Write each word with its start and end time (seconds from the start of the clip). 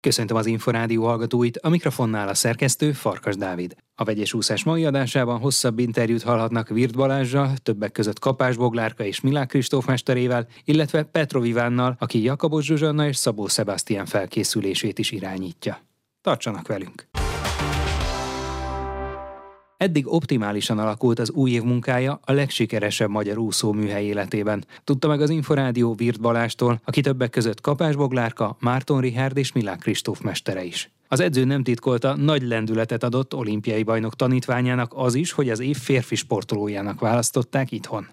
Köszöntöm 0.00 0.36
az 0.36 0.46
Inforádió 0.46 1.04
hallgatóit, 1.04 1.56
a 1.56 1.68
mikrofonnál 1.68 2.28
a 2.28 2.34
szerkesztő 2.34 2.92
Farkas 2.92 3.36
Dávid. 3.36 3.76
A 3.94 4.04
vegyes 4.04 4.34
úszás 4.34 4.64
mai 4.64 4.84
adásában 4.84 5.38
hosszabb 5.38 5.78
interjút 5.78 6.22
hallhatnak 6.22 6.68
Virt 6.68 6.96
Balázsral, 6.96 7.56
többek 7.62 7.92
között 7.92 8.18
Kapás 8.18 8.56
Boglárka 8.56 9.04
és 9.04 9.20
Milák 9.20 9.48
Kristóf 9.48 9.86
mesterével, 9.86 10.46
illetve 10.64 11.02
Petrov 11.02 11.44
Ivánnal, 11.44 11.96
aki 11.98 12.22
Jakabos 12.22 12.64
Zsuzsanna 12.64 13.06
és 13.06 13.16
Szabó 13.16 13.46
Sebastian 13.46 14.06
felkészülését 14.06 14.98
is 14.98 15.10
irányítja. 15.10 15.80
Tartsanak 16.20 16.68
velünk! 16.68 17.19
Eddig 19.80 20.12
optimálisan 20.12 20.78
alakult 20.78 21.18
az 21.18 21.30
új 21.30 21.50
év 21.50 21.62
munkája 21.62 22.20
a 22.24 22.32
legsikeresebb 22.32 23.10
magyar 23.10 23.38
úszó 23.38 23.72
műhely 23.72 24.04
életében. 24.04 24.64
Tudta 24.84 25.08
meg 25.08 25.20
az 25.20 25.30
Inforádió 25.30 25.94
Virt 25.94 26.20
Balástól, 26.20 26.80
aki 26.84 27.00
többek 27.00 27.30
között 27.30 27.60
Kapás 27.60 27.96
Boglárka, 27.96 28.56
Márton 28.60 29.00
Richard 29.00 29.36
és 29.36 29.52
Milák 29.52 29.78
Kristóf 29.78 30.20
mestere 30.20 30.64
is. 30.64 30.90
Az 31.08 31.20
edző 31.20 31.44
nem 31.44 31.62
titkolta, 31.62 32.16
nagy 32.16 32.42
lendületet 32.42 33.02
adott 33.02 33.34
olimpiai 33.34 33.82
bajnok 33.82 34.16
tanítványának 34.16 34.92
az 34.94 35.14
is, 35.14 35.32
hogy 35.32 35.50
az 35.50 35.60
év 35.60 35.76
férfi 35.76 36.14
sportolójának 36.14 37.00
választották 37.00 37.72
itthon. 37.72 38.08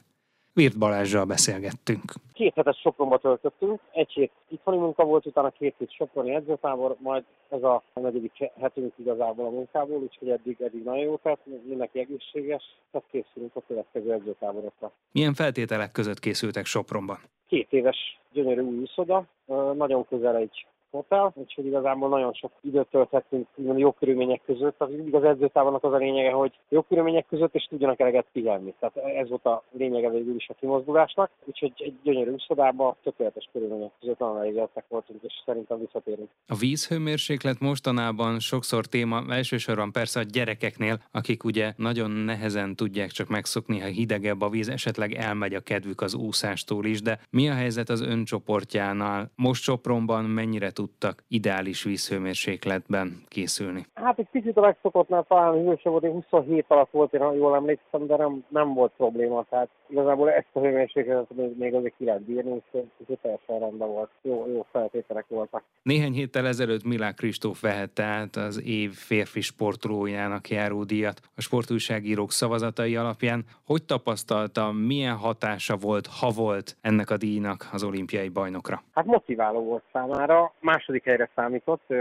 Virt 0.54 0.77
Balázsral 0.77 1.26
beszélgettünk. 1.26 2.13
Két 2.38 2.54
hetes 2.54 2.77
Sopronba 2.77 3.18
töltöttünk, 3.18 3.80
egy 3.91 4.12
hét 4.12 4.32
itthoni 4.48 4.77
munka 4.77 5.04
volt, 5.04 5.26
utána 5.26 5.50
két 5.50 5.76
hét 5.77 5.91
Soproni 5.91 6.34
edzőtábor, 6.34 6.96
majd 7.00 7.23
ez 7.50 7.63
a 7.63 7.84
negyedik 7.94 8.52
hetünk 8.60 8.94
igazából 8.96 9.46
a 9.46 9.50
munkából, 9.50 9.98
úgyhogy 9.98 10.30
eddig, 10.30 10.62
eddig 10.62 10.84
nagyon 10.84 11.04
jó 11.04 11.16
tehát 11.16 11.40
mindenki 11.68 12.00
egészséges, 12.00 12.63
tehát 12.91 13.08
készülünk 13.12 13.55
a 13.55 13.62
következő 13.68 14.12
edzőtáborokra. 14.12 14.91
Milyen 15.12 15.34
feltételek 15.34 15.91
között 15.91 16.20
készültek 16.20 16.66
Sopronban? 16.66 17.18
Két 17.48 17.73
éves 17.73 18.20
gyönyörű 18.32 18.62
új 18.62 18.77
úszoda, 18.77 19.26
nagyon 19.74 20.05
közel 20.08 20.35
egy 20.35 20.66
hotel, 20.91 21.32
úgyhogy 21.36 21.66
igazából 21.66 22.09
nagyon 22.09 22.34
sok 22.34 22.52
időt 22.62 22.88
tölthettünk 22.88 23.48
jó 23.76 23.91
körülmények 23.91 24.41
között. 24.46 24.82
Az 24.82 24.90
igaz 25.05 25.23
edzőtábornak 25.23 25.84
az 25.84 25.93
a 25.93 25.98
lényege, 25.98 26.32
hogy 26.32 26.60
jó 26.70 26.82
körülmények 26.82 27.26
között 27.26 27.55
és 27.55 27.66
tudjanak 27.70 27.99
eleget 27.99 28.26
pihenni. 28.32 28.74
Tehát 28.80 28.98
ez 28.98 29.30
volt 29.30 29.46
a 29.46 29.63
lényege 29.71 30.10
végül 30.10 30.35
is 30.35 30.49
a 30.49 30.54
kimozdulásnak, 30.54 31.32
úgyhogy 31.46 31.74
egy 31.77 31.96
gyönyörű 32.04 32.32
úszodában 32.32 32.96
tökéletes 33.04 33.49
körülmények 33.52 33.91
között 33.99 34.20
nagyon 34.20 34.38
elégedettek 34.38 34.85
voltunk, 34.88 35.20
és 35.24 35.34
szerintem 35.46 35.80
visszatérünk. 35.80 36.30
A 36.48 36.55
vízhőmérséklet 36.55 37.60
mostanában 37.60 38.40
sokszor 38.40 38.85
téma, 38.85 39.24
elsősorban 39.30 39.91
persze 39.91 40.20
a 40.20 40.24
gyerekeknél, 40.24 40.99
akik 41.12 41.43
ugye 41.43 41.74
nagyon 41.77 42.12
nehezen 42.12 42.76
tudják 42.76 43.10
csak 43.10 43.27
megszokni, 43.27 43.80
ha 43.80 43.88
hidegebb 43.88 44.41
a 44.41 44.49
víz, 44.49 44.70
esetleg 44.70 45.13
elmegy 45.13 45.54
a 45.54 45.60
kedvük 45.60 46.02
az 46.02 46.15
úszástól 46.15 46.85
is, 46.85 47.02
de 47.02 47.20
mi 47.30 47.49
a 47.49 47.54
helyzet 47.54 47.90
az 47.90 48.02
öncsoportjánál? 48.02 49.32
Most 49.35 49.63
Sopronban 49.63 50.24
mennyire 50.24 50.71
tudtak 50.78 51.24
ideális 51.28 51.84
vízhőmérsékletben 51.84 53.24
készülni? 53.28 53.86
Hát 53.94 54.20
egy 54.20 54.28
kicsit 54.32 54.58
a 54.58 54.62
megszokottnál 54.62 55.26
talán 55.28 55.54
hősebb 55.54 55.92
volt, 55.92 56.06
27 56.06 56.66
alatt 56.68 56.92
volt, 56.92 57.14
én 57.14 57.22
jól 57.22 57.56
emlékszem, 57.56 58.08
de 58.08 58.16
nem, 58.16 58.44
nem 58.50 58.74
volt 58.74 58.92
probléma. 58.98 59.46
Tehát 59.50 59.70
igazából 59.88 60.32
ezt 60.32 60.48
a 60.54 60.60
hőmérsékletet 60.60 61.38
még, 61.38 61.58
még 61.58 61.74
azért 61.74 61.94
ki 61.98 62.05
lehet 62.05 62.22
bírni, 62.22 62.52
úgyhogy 62.52 63.18
teljesen 63.22 63.60
rendben 63.60 63.88
volt. 63.88 64.09
Jó, 64.22 64.48
jó 64.48 64.66
feltételek 64.72 65.25
voltak. 65.28 65.64
Néhány 65.81 66.14
héttel 66.14 66.48
ezelőtt 66.48 66.84
Milák 66.84 67.16
Kristóf 67.16 67.62
vehette 67.62 68.03
át 68.03 68.36
az 68.36 68.62
év 68.66 68.92
férfi 68.92 69.42
sportolójának 69.42 70.50
járó 70.50 70.84
díjat 70.84 71.20
a 71.36 71.42
sportújságírók 71.42 72.31
szavazatai 72.31 72.96
alapján. 72.96 73.46
Hogy 73.66 73.84
tapasztalta, 73.84 74.72
milyen 74.72 75.16
hatása 75.16 75.75
volt, 75.75 76.08
ha 76.20 76.30
volt 76.36 76.78
ennek 76.81 77.09
a 77.09 77.18
díjnak 77.18 77.70
az 77.72 77.84
olimpiai 77.84 78.30
bajnokra? 78.30 78.84
Hát 78.94 79.06
motiváló 79.06 79.64
volt 79.64 79.84
számára 79.92 80.53
második 80.68 81.03
helyre 81.03 81.29
számított. 81.35 81.94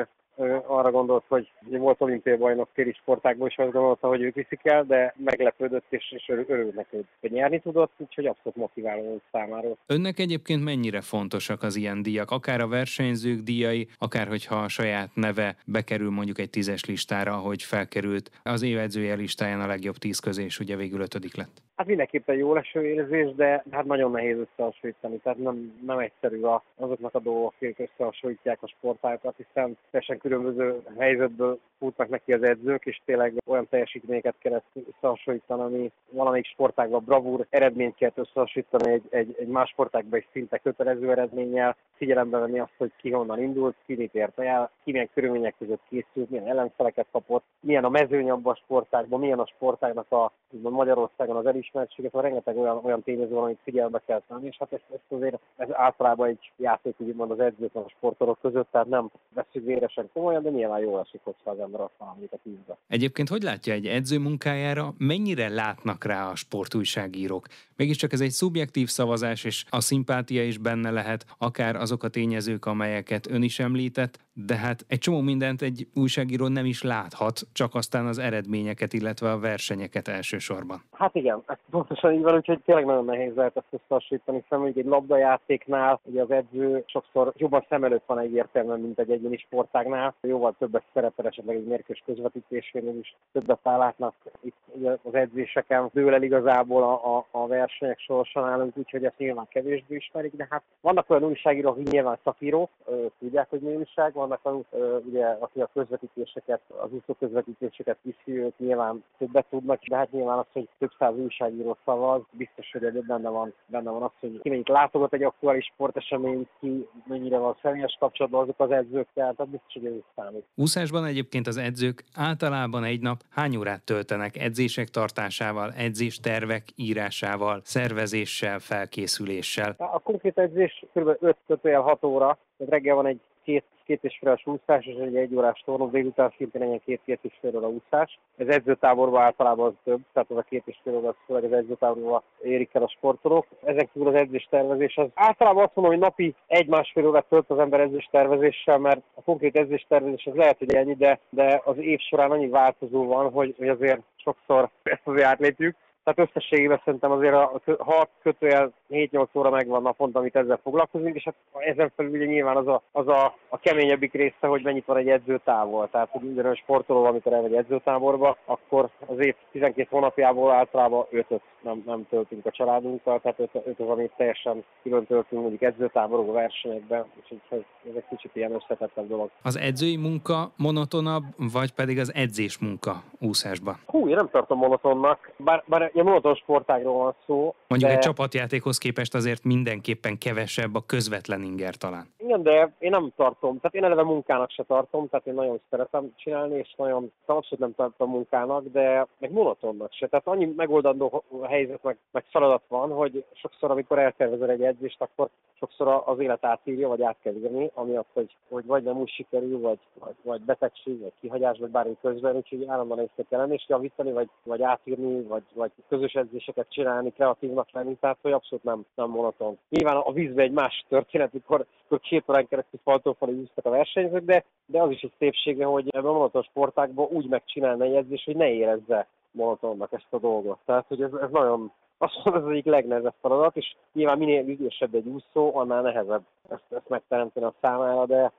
Arra 0.67 0.91
gondolt, 0.91 1.25
hogy 1.29 1.51
volt 1.61 2.01
olimpiai 2.01 2.37
bajnok 2.37 2.69
téli 2.75 2.93
sportákból, 2.93 3.49
és 3.49 3.57
azt 3.57 3.73
gondolta, 3.73 4.09
hogy 4.09 4.23
őt 4.23 4.35
viszik 4.35 4.61
el, 4.63 4.85
de 4.85 5.15
meglepődött, 5.17 5.85
és, 5.89 6.13
és 6.13 6.29
örült 6.29 6.75
neki, 6.75 6.97
hogy 7.21 7.31
nyerni 7.31 7.61
tudott, 7.61 7.93
úgyhogy 7.97 8.27
abszolút 8.27 8.57
motiváló 8.57 9.03
volt 9.03 9.23
számára. 9.33 9.69
Önnek 9.87 10.19
egyébként 10.19 10.65
mennyire 10.65 11.01
fontosak 11.01 11.63
az 11.63 11.77
ilyen 11.77 12.03
díjak? 12.03 12.31
Akár 12.31 12.61
a 12.61 12.69
versenyzők 12.69 13.41
díjai, 13.41 13.89
akár 13.99 14.27
hogyha 14.27 14.55
a 14.55 14.69
saját 14.69 15.11
neve 15.15 15.57
bekerül 15.67 16.11
mondjuk 16.11 16.39
egy 16.39 16.51
tízes 16.51 16.85
listára, 16.85 17.35
hogy 17.35 17.63
felkerült 17.63 18.31
az 18.43 18.63
évedzője 18.63 19.15
listáján 19.15 19.61
a 19.61 19.67
legjobb 19.67 19.97
tíz 19.97 20.19
közé, 20.19 20.45
és 20.45 20.59
ugye 20.59 20.77
végül 20.77 21.01
ötödik 21.01 21.37
lett. 21.37 21.65
Hát 21.77 21.87
mindenképpen 21.87 22.37
jó 22.37 22.55
leső 22.55 22.87
érzés, 22.87 23.35
de 23.35 23.65
hát 23.71 23.85
nagyon 23.85 24.11
nehéz 24.11 24.37
összehasonlítani, 24.39 25.17
tehát 25.17 25.39
nem, 25.39 25.81
nem 25.87 25.99
egyszerű 25.99 26.41
azoknak 26.77 27.15
a 27.15 27.21
dolgok, 27.21 27.55
akik 27.57 27.79
összehasonlítják 27.79 28.63
a 28.63 28.67
sportákat, 28.67 29.35
hiszen 29.37 29.77
teljesen 29.91 30.19
különböző 30.27 30.83
helyzetből 30.99 31.61
futnak 31.79 32.09
neki 32.09 32.33
az 32.33 32.43
edzők, 32.43 32.87
és 32.87 33.01
tényleg 33.05 33.35
olyan 33.47 33.69
teljesítményeket 33.69 34.35
kell 34.39 34.63
összehasonlítani, 34.95 35.63
ami 35.63 35.93
valamelyik 36.11 36.47
sportágban 36.47 37.05
bravúr 37.05 37.47
eredményt 37.51 37.95
kell 37.95 38.13
összehasonlítani 38.15 38.93
egy, 38.93 39.05
egy, 39.11 39.37
egy 39.39 39.49
más 39.49 39.69
sportágban 39.69 40.19
is 40.19 40.29
szinte 40.33 40.59
kötelező 40.59 41.11
eredménnyel, 41.11 41.77
figyelembe 41.97 42.39
venni 42.39 42.59
azt, 42.59 42.75
hogy 42.79 42.93
ki 42.97 43.11
honnan 43.11 43.43
indult, 43.43 43.77
ki 43.87 43.95
mit 43.95 44.15
ért 44.15 44.39
el, 44.39 44.71
ki 44.85 44.93
milyen 44.93 45.11
körülmények 45.15 45.55
között 45.59 45.83
készült, 45.89 46.31
milyen 46.31 46.49
ellenfeleket 46.49 47.07
kapott, 47.13 47.45
milyen 47.61 47.85
a 47.85 47.89
mezőny 47.89 48.31
abban 48.31 48.53
a 48.53 48.61
sportágban, 48.65 49.21
milyen 49.21 49.39
a 49.39 49.47
sportágnak 49.47 50.13
a 50.13 50.33
Magyarországon 50.51 51.37
az 51.37 51.47
elismertséget, 51.47 52.13
van 52.13 52.23
rengeteg 52.23 52.57
olyan, 52.59 52.81
olyan 52.85 53.03
tényező 53.03 53.35
van, 53.35 53.45
amit 53.45 53.61
figyelme 53.63 54.03
kell 54.07 54.23
tenni, 54.29 54.47
és 54.47 54.57
hát 54.59 54.73
ezt, 54.73 54.85
ezt 54.91 55.13
azért 55.13 55.39
ez 55.57 55.69
általában 55.73 56.29
egy 56.29 56.53
játék, 56.57 56.95
úgymond 56.99 57.31
az 57.31 57.41
edzők 57.41 57.75
a 57.75 57.89
sportolók 57.89 58.39
között, 58.41 58.71
tehát 58.71 58.87
nem 58.87 59.11
veszük 59.35 59.65
véresen 59.65 60.11
komolyan, 60.13 60.43
de 60.43 60.51
nyilván 60.51 60.81
jól 60.81 61.01
esik, 61.01 61.21
hogyha 61.25 61.51
ember 61.67 61.81
azt 61.81 61.95
valamit 61.99 62.33
a 62.33 62.39
tízbe. 62.43 62.79
Egyébként 62.89 63.29
hogy 63.29 63.43
látja 63.43 63.73
egy 63.73 63.87
edző 63.87 64.19
munkájára, 64.19 64.95
mennyire 64.99 65.49
látnak 65.49 66.05
rá 66.05 66.31
a 66.31 66.35
sportújságírók? 66.35 67.47
Mégiscsak 67.77 68.13
ez 68.13 68.21
egy 68.21 68.31
szubjektív 68.31 68.89
szavazás, 68.89 69.45
és 69.45 69.65
a 69.69 69.81
szimpátia 69.81 70.45
is 70.45 70.59
benne 70.59 70.91
lehet, 70.91 71.27
akár 71.39 71.77
azok 71.77 72.03
a 72.03 72.09
tényezők, 72.09 72.67
amelyeket 72.67 73.31
ön 73.31 73.43
is 73.43 73.59
említett, 73.59 74.19
de 74.45 74.57
hát 74.57 74.85
egy 74.89 74.99
csomó 74.99 75.21
mindent 75.21 75.63
egy 75.63 75.87
újságíró 75.95 76.49
nem 76.49 76.65
is 76.65 76.83
láthat, 76.83 77.41
csak 77.53 77.75
aztán 77.75 78.07
az 78.07 78.19
eredményeket, 78.19 78.93
illetve 78.93 79.31
a 79.31 79.39
versenyeket 79.39 80.09
elsősorban. 80.09 80.83
Hát 80.93 81.15
igen, 81.15 81.43
ez 81.47 81.57
pontosan 81.71 82.13
így 82.13 82.23
van, 82.23 82.35
úgyhogy 82.35 82.61
tényleg 82.65 82.85
nagyon 82.85 83.05
nehéz 83.05 83.35
lehet 83.35 83.57
ezt 83.57 83.67
összehasonlítani, 83.71 84.41
hiszen 84.43 84.67
egy 84.67 84.85
labdajátéknál 84.85 86.01
ugye 86.03 86.23
az 86.23 86.31
edző 86.31 86.85
sokszor 86.87 87.33
jobban 87.37 87.67
szem 87.69 87.85
előtt 87.85 88.07
van 88.07 88.19
egyértelműen, 88.19 88.81
mint 88.81 88.99
egy 88.99 89.11
egyéni 89.11 89.37
sportágnál, 89.37 90.15
jóval 90.21 90.55
többet 90.59 90.85
szerepel 90.93 91.27
esetleg 91.27 91.57
egy 91.57 91.67
mérkős 91.67 92.03
közvetítésénél 92.07 92.99
is, 92.99 93.17
többet 93.33 93.61
állátnak 93.63 94.15
itt 94.41 94.57
az 95.03 95.15
edzéseken, 95.15 95.91
dől 95.93 96.15
el 96.15 96.23
igazából 96.23 96.83
a, 96.83 97.17
a, 97.17 97.27
a 97.31 97.47
versenyek 97.47 97.99
sorsa 97.99 98.41
nálunk, 98.41 98.77
úgyhogy 98.77 99.05
ezt 99.05 99.19
nyilván 99.19 99.49
kevésbé 99.51 99.95
ismerik, 99.95 100.37
de 100.37 100.47
hát 100.51 100.63
vannak 100.81 101.11
olyan 101.11 101.25
újságírók, 101.25 101.77
akik 101.77 101.89
nyilván 101.91 102.19
szakírók, 102.25 102.71
tudják, 103.19 103.51
hogy 103.51 103.61
mi 103.61 103.75
újság, 103.75 104.15
vannak 104.29 104.67
olyan, 104.73 105.03
ugye, 105.07 105.27
akik 105.27 105.63
a 105.63 105.71
közvetítéseket, 105.75 106.61
az 106.69 106.91
úszó 106.93 107.15
közvetítéseket 107.19 107.99
viszi, 108.03 108.41
ők 108.41 108.59
nyilván 108.59 109.05
többet 109.19 109.47
tudnak, 109.51 109.83
de 109.85 109.97
hát 109.97 110.13
nyilván 110.13 110.39
az, 110.39 110.47
hogy 110.53 110.69
több 110.79 110.91
száz 110.99 111.17
újságíró 111.17 111.77
szavaz, 111.85 112.23
biztos, 112.31 112.71
hogy 112.73 113.05
benne 113.07 113.29
van, 113.29 113.53
benne 113.67 113.91
van 113.91 114.03
az, 114.03 114.11
hogy 114.21 114.41
ki 114.43 114.49
mennyit 114.49 114.69
látogat 114.69 115.13
egy 115.13 115.23
aktuális 115.23 115.65
sporteseményt, 115.65 116.49
ki 116.61 116.89
mennyire 117.07 117.39
van 117.39 117.57
személyes 117.63 117.97
kapcsolatban 117.99 118.43
azok 118.43 118.61
az 118.61 118.71
edzőkkel, 118.71 119.35
tehát 119.35 119.49
biztos, 119.49 119.73
hogy 119.73 119.87
ez 119.87 119.93
számít. 120.17 120.45
Úszásban 120.55 121.05
egyébként 121.05 121.47
az 121.47 121.57
edzők 121.57 122.05
általában 122.15 122.85
egy 122.85 123.01
nap 123.01 123.21
hány 123.31 123.57
órát 123.57 123.85
töltenek 123.85 124.37
edzések 124.37 124.89
tartásával, 124.89 125.73
edzéstervek 125.73 126.65
írásával, 126.77 127.61
szervezéssel, 127.65 128.59
felkészüléssel? 128.59 129.75
A 129.79 129.99
konkrét 129.99 130.39
edzés 130.39 130.85
kb. 130.93 131.35
5-6 131.49 132.05
óra, 132.07 132.39
reggel 132.59 132.95
van 132.95 133.07
egy 133.07 133.21
két, 133.47 133.65
két 133.85 134.05
és 134.05 134.19
fél 134.21 134.39
úszás, 134.45 134.87
és 134.87 134.95
egy 134.95 135.17
egy 135.17 135.35
órás 135.35 135.63
tornó, 135.65 135.89
délután 135.89 136.33
szintén 136.37 136.63
egy 136.63 136.81
két-két 136.85 137.19
és 137.23 137.33
fél 137.41 137.57
óra 137.57 137.69
úszás. 137.69 138.19
Ez 138.37 138.49
edzőtáborban 138.49 139.23
általában 139.23 139.67
az 139.67 139.75
több, 139.85 140.01
tehát 140.13 140.31
az 140.31 140.37
a 140.37 140.43
két 140.43 140.63
és 140.67 140.77
fél 140.83 140.97
óra 140.97 141.09
az 141.09 141.15
főleg 141.27 141.45
az 141.45 141.53
edzőtáborban 141.53 142.23
érik 142.43 142.75
el 142.75 142.83
a 142.83 142.89
sportolók. 142.89 143.47
Ezek 143.65 143.89
kívül 143.93 144.09
az 144.09 144.15
edzés 144.15 144.47
tervezés 144.51 144.97
az 144.97 145.09
általában 145.15 145.65
azt 145.65 145.75
mondom, 145.75 145.95
hogy 145.95 146.03
napi 146.03 146.35
egy-másfél 146.47 147.07
órát 147.07 147.27
tölt 147.29 147.51
az 147.51 147.59
ember 147.59 147.81
edzés 147.81 148.09
tervezéssel, 148.11 148.79
mert 148.79 149.01
a 149.15 149.23
konkrét 149.23 149.57
edzés 149.57 149.87
tervezés 149.89 150.27
az 150.27 150.35
lehet, 150.35 150.59
hogy 150.59 150.75
ennyi, 150.75 150.95
de, 150.95 151.21
de 151.31 151.61
az 151.65 151.79
év 151.79 152.01
során 152.01 152.31
annyi 152.31 152.49
változó 152.49 153.07
van, 153.07 153.31
hogy, 153.31 153.55
hogy 153.59 153.69
azért 153.69 154.01
sokszor 154.17 154.71
ezt 154.83 155.01
azért 155.05 155.27
átlépjük 155.27 155.77
Tehát 156.07 156.31
összességében 156.31 156.81
szerintem 156.85 157.11
azért 157.11 157.35
a 157.35 157.61
6 157.79 158.09
kötőjel 158.23 158.73
7-8 158.91 159.27
óra 159.33 159.51
megvan 159.51 159.83
naponta, 159.83 160.19
amit 160.19 160.37
ezzel 160.37 160.61
foglalkozunk, 160.63 161.17
és 161.17 161.25
hát 161.25 161.35
ezen 161.53 161.93
felül 161.97 162.13
ugye 162.13 162.25
nyilván 162.25 162.57
az 162.57 162.67
a, 162.67 162.83
az 162.93 163.09
a, 163.09 163.35
a 163.49 163.59
keményebbik 163.59 164.13
része, 164.13 164.47
hogy 164.47 164.63
mennyit 164.63 164.87
van 164.87 164.97
egy 164.97 165.09
edzőtávol. 165.09 165.89
Tehát, 165.91 166.09
hogy 166.11 166.21
minden 166.21 166.55
sportoló, 166.55 167.05
amikor 167.05 167.33
elmegy 167.33 167.55
edzőtáborba, 167.55 168.37
akkor 168.45 168.89
az 169.07 169.19
év 169.19 169.35
12 169.53 169.89
hónapjából 169.91 170.53
általában 170.53 171.07
5 171.11 171.27
nem, 171.67 171.83
nem 171.87 172.07
töltünk 172.09 172.47
a 172.47 172.51
családunkkal, 172.51 173.21
tehát 173.21 173.39
5 173.39 173.81
az, 173.81 173.89
amit 173.89 174.13
teljesen 174.17 174.65
külön 174.83 175.07
töltünk 175.07 175.41
mondjuk 175.41 175.63
edzőtáborok, 175.63 176.33
versenyekben, 176.33 177.05
úgyhogy 177.17 177.41
ez, 177.49 177.59
ez 177.89 177.95
egy 177.97 178.05
kicsit 178.11 178.37
ilyen 178.37 178.53
összetettebb 178.53 179.09
dolog. 179.09 179.31
Az 179.43 179.59
edzői 179.59 179.97
munka 179.97 180.51
monotonabb, 180.57 181.25
vagy 181.53 181.73
pedig 181.73 181.99
az 181.99 182.15
edzés 182.15 182.59
munka 182.59 183.03
úszásban? 183.19 183.77
Hú, 183.87 184.09
én 184.09 184.15
nem 184.15 184.31
tartom 184.31 184.59
monotonnak, 184.59 185.31
bár, 185.37 185.63
bár 185.67 185.91
egy 185.99 186.05
monoton 186.05 186.35
sportágról 186.35 186.97
van 186.97 187.15
szó. 187.27 187.55
Mondjuk 187.69 187.91
de... 187.91 187.97
egy 187.97 188.03
csapatjátékhoz 188.03 188.79
képest 188.79 189.15
azért 189.15 189.45
mindenképpen 189.45 190.19
kevesebb 190.19 190.75
a 190.75 190.83
közvetlen 190.87 191.43
inger 191.43 191.75
talán. 191.75 192.07
Igen, 192.19 192.43
de 192.43 192.73
én 192.79 192.91
nem 192.91 193.13
tartom, 193.17 193.61
tehát 193.61 193.75
én 193.75 193.85
eleve 193.85 194.03
munkának 194.03 194.51
se 194.51 194.63
tartom, 194.63 195.09
tehát 195.09 195.27
én 195.27 195.35
nagyon 195.35 195.61
szeretem 195.71 196.13
csinálni, 196.17 196.59
és 196.59 196.75
nagyon 196.77 197.13
abszolút 197.27 197.59
nem 197.59 197.75
tartom 197.75 198.11
munkának, 198.11 198.65
de 198.73 199.07
meg 199.19 199.33
monotonnak 199.33 199.93
se. 199.93 200.07
Tehát 200.07 200.27
annyi 200.27 200.53
megoldandó 200.57 201.25
helyzet, 201.49 201.83
meg, 201.83 201.97
meg 202.11 202.25
feladat 202.31 202.63
van, 202.69 202.91
hogy 202.91 203.25
sokszor, 203.33 203.71
amikor 203.71 203.99
eltervezel 203.99 204.51
egy 204.51 204.63
edzést, 204.63 205.01
akkor 205.01 205.29
sokszor 205.59 206.03
az 206.05 206.19
élet 206.19 206.45
átírja, 206.45 206.89
vagy 206.89 207.03
át 207.03 207.17
kell 207.23 207.35
írni, 207.35 207.71
amiatt, 207.75 208.09
hogy, 208.13 208.37
hogy 208.49 208.67
vagy 208.67 208.83
nem 208.83 208.97
úgy 208.97 209.11
sikerül, 209.11 209.61
vagy, 209.61 209.79
vagy, 209.99 210.15
vagy 210.23 210.41
betegség, 210.41 211.01
vagy 211.01 211.13
kihagyás, 211.21 211.59
vagy 211.59 211.71
bármi 211.71 211.97
közben, 212.01 212.37
úgyhogy 212.37 212.65
állandóan 212.67 213.01
észre 213.01 213.25
kell 213.29 213.41
lenni, 213.41 213.55
és 213.55 213.65
javítani, 213.69 214.13
vagy, 214.13 214.29
vagy 214.43 214.63
átírni, 214.63 215.23
vagy, 215.23 215.43
vagy 215.55 215.71
közös 215.89 216.15
edzéseket 216.15 216.71
csinálni, 216.71 217.13
kreatívnak 217.13 217.69
lenni, 217.73 217.97
tehát 218.01 218.19
hogy 218.23 218.33
abszolút 218.33 218.65
nem, 218.65 218.85
nem 218.95 219.11
monoton. 219.11 219.59
Nyilván 219.69 219.97
a 219.97 220.13
vízbe 220.13 220.43
egy 220.43 220.51
más 220.51 220.85
történet, 220.89 221.33
mikor, 221.33 221.67
mikor 221.83 222.01
két 222.01 222.25
órán 222.29 222.49
keresztül 222.49 222.81
faltófali 222.85 223.33
úsztak 223.33 223.65
a 223.67 223.71
versenyzők, 223.71 224.25
de, 224.25 224.45
de 224.67 224.83
az 224.83 224.91
is 224.91 225.03
egy 225.03 225.13
szépsége, 225.19 225.65
hogy 225.65 225.89
a 225.97 226.01
monoton 226.01 226.43
sportákban 226.43 227.07
úgy 227.11 227.29
megcsinálni 227.29 227.87
egy 227.87 227.95
edzés, 227.95 228.25
hogy 228.25 228.37
ne 228.37 228.51
érezze 228.51 229.07
monotonnak 229.31 229.93
ezt 229.93 230.07
a 230.11 230.19
dolgot. 230.19 230.59
Tehát, 230.65 230.85
hogy 230.89 231.03
ez, 231.03 231.13
ez 231.13 231.31
nagyon, 231.31 231.73
azt 231.99 232.21
mondom, 232.25 232.45
az 232.45 232.51
egyik 232.51 232.65
legnehezebb 232.65 233.15
feladat, 233.21 233.57
és 233.57 233.77
nyilván 233.93 234.19
minél 234.19 234.49
idősebb 234.49 234.95
egy 234.95 235.07
úszó, 235.07 235.57
annál 235.57 235.83
nehezebb 235.83 236.23
ezt, 236.49 236.65
ezt 236.71 236.89
megteremteni 236.89 237.47
a 237.47 237.55
számára, 237.61 238.07
de, 238.07 238.33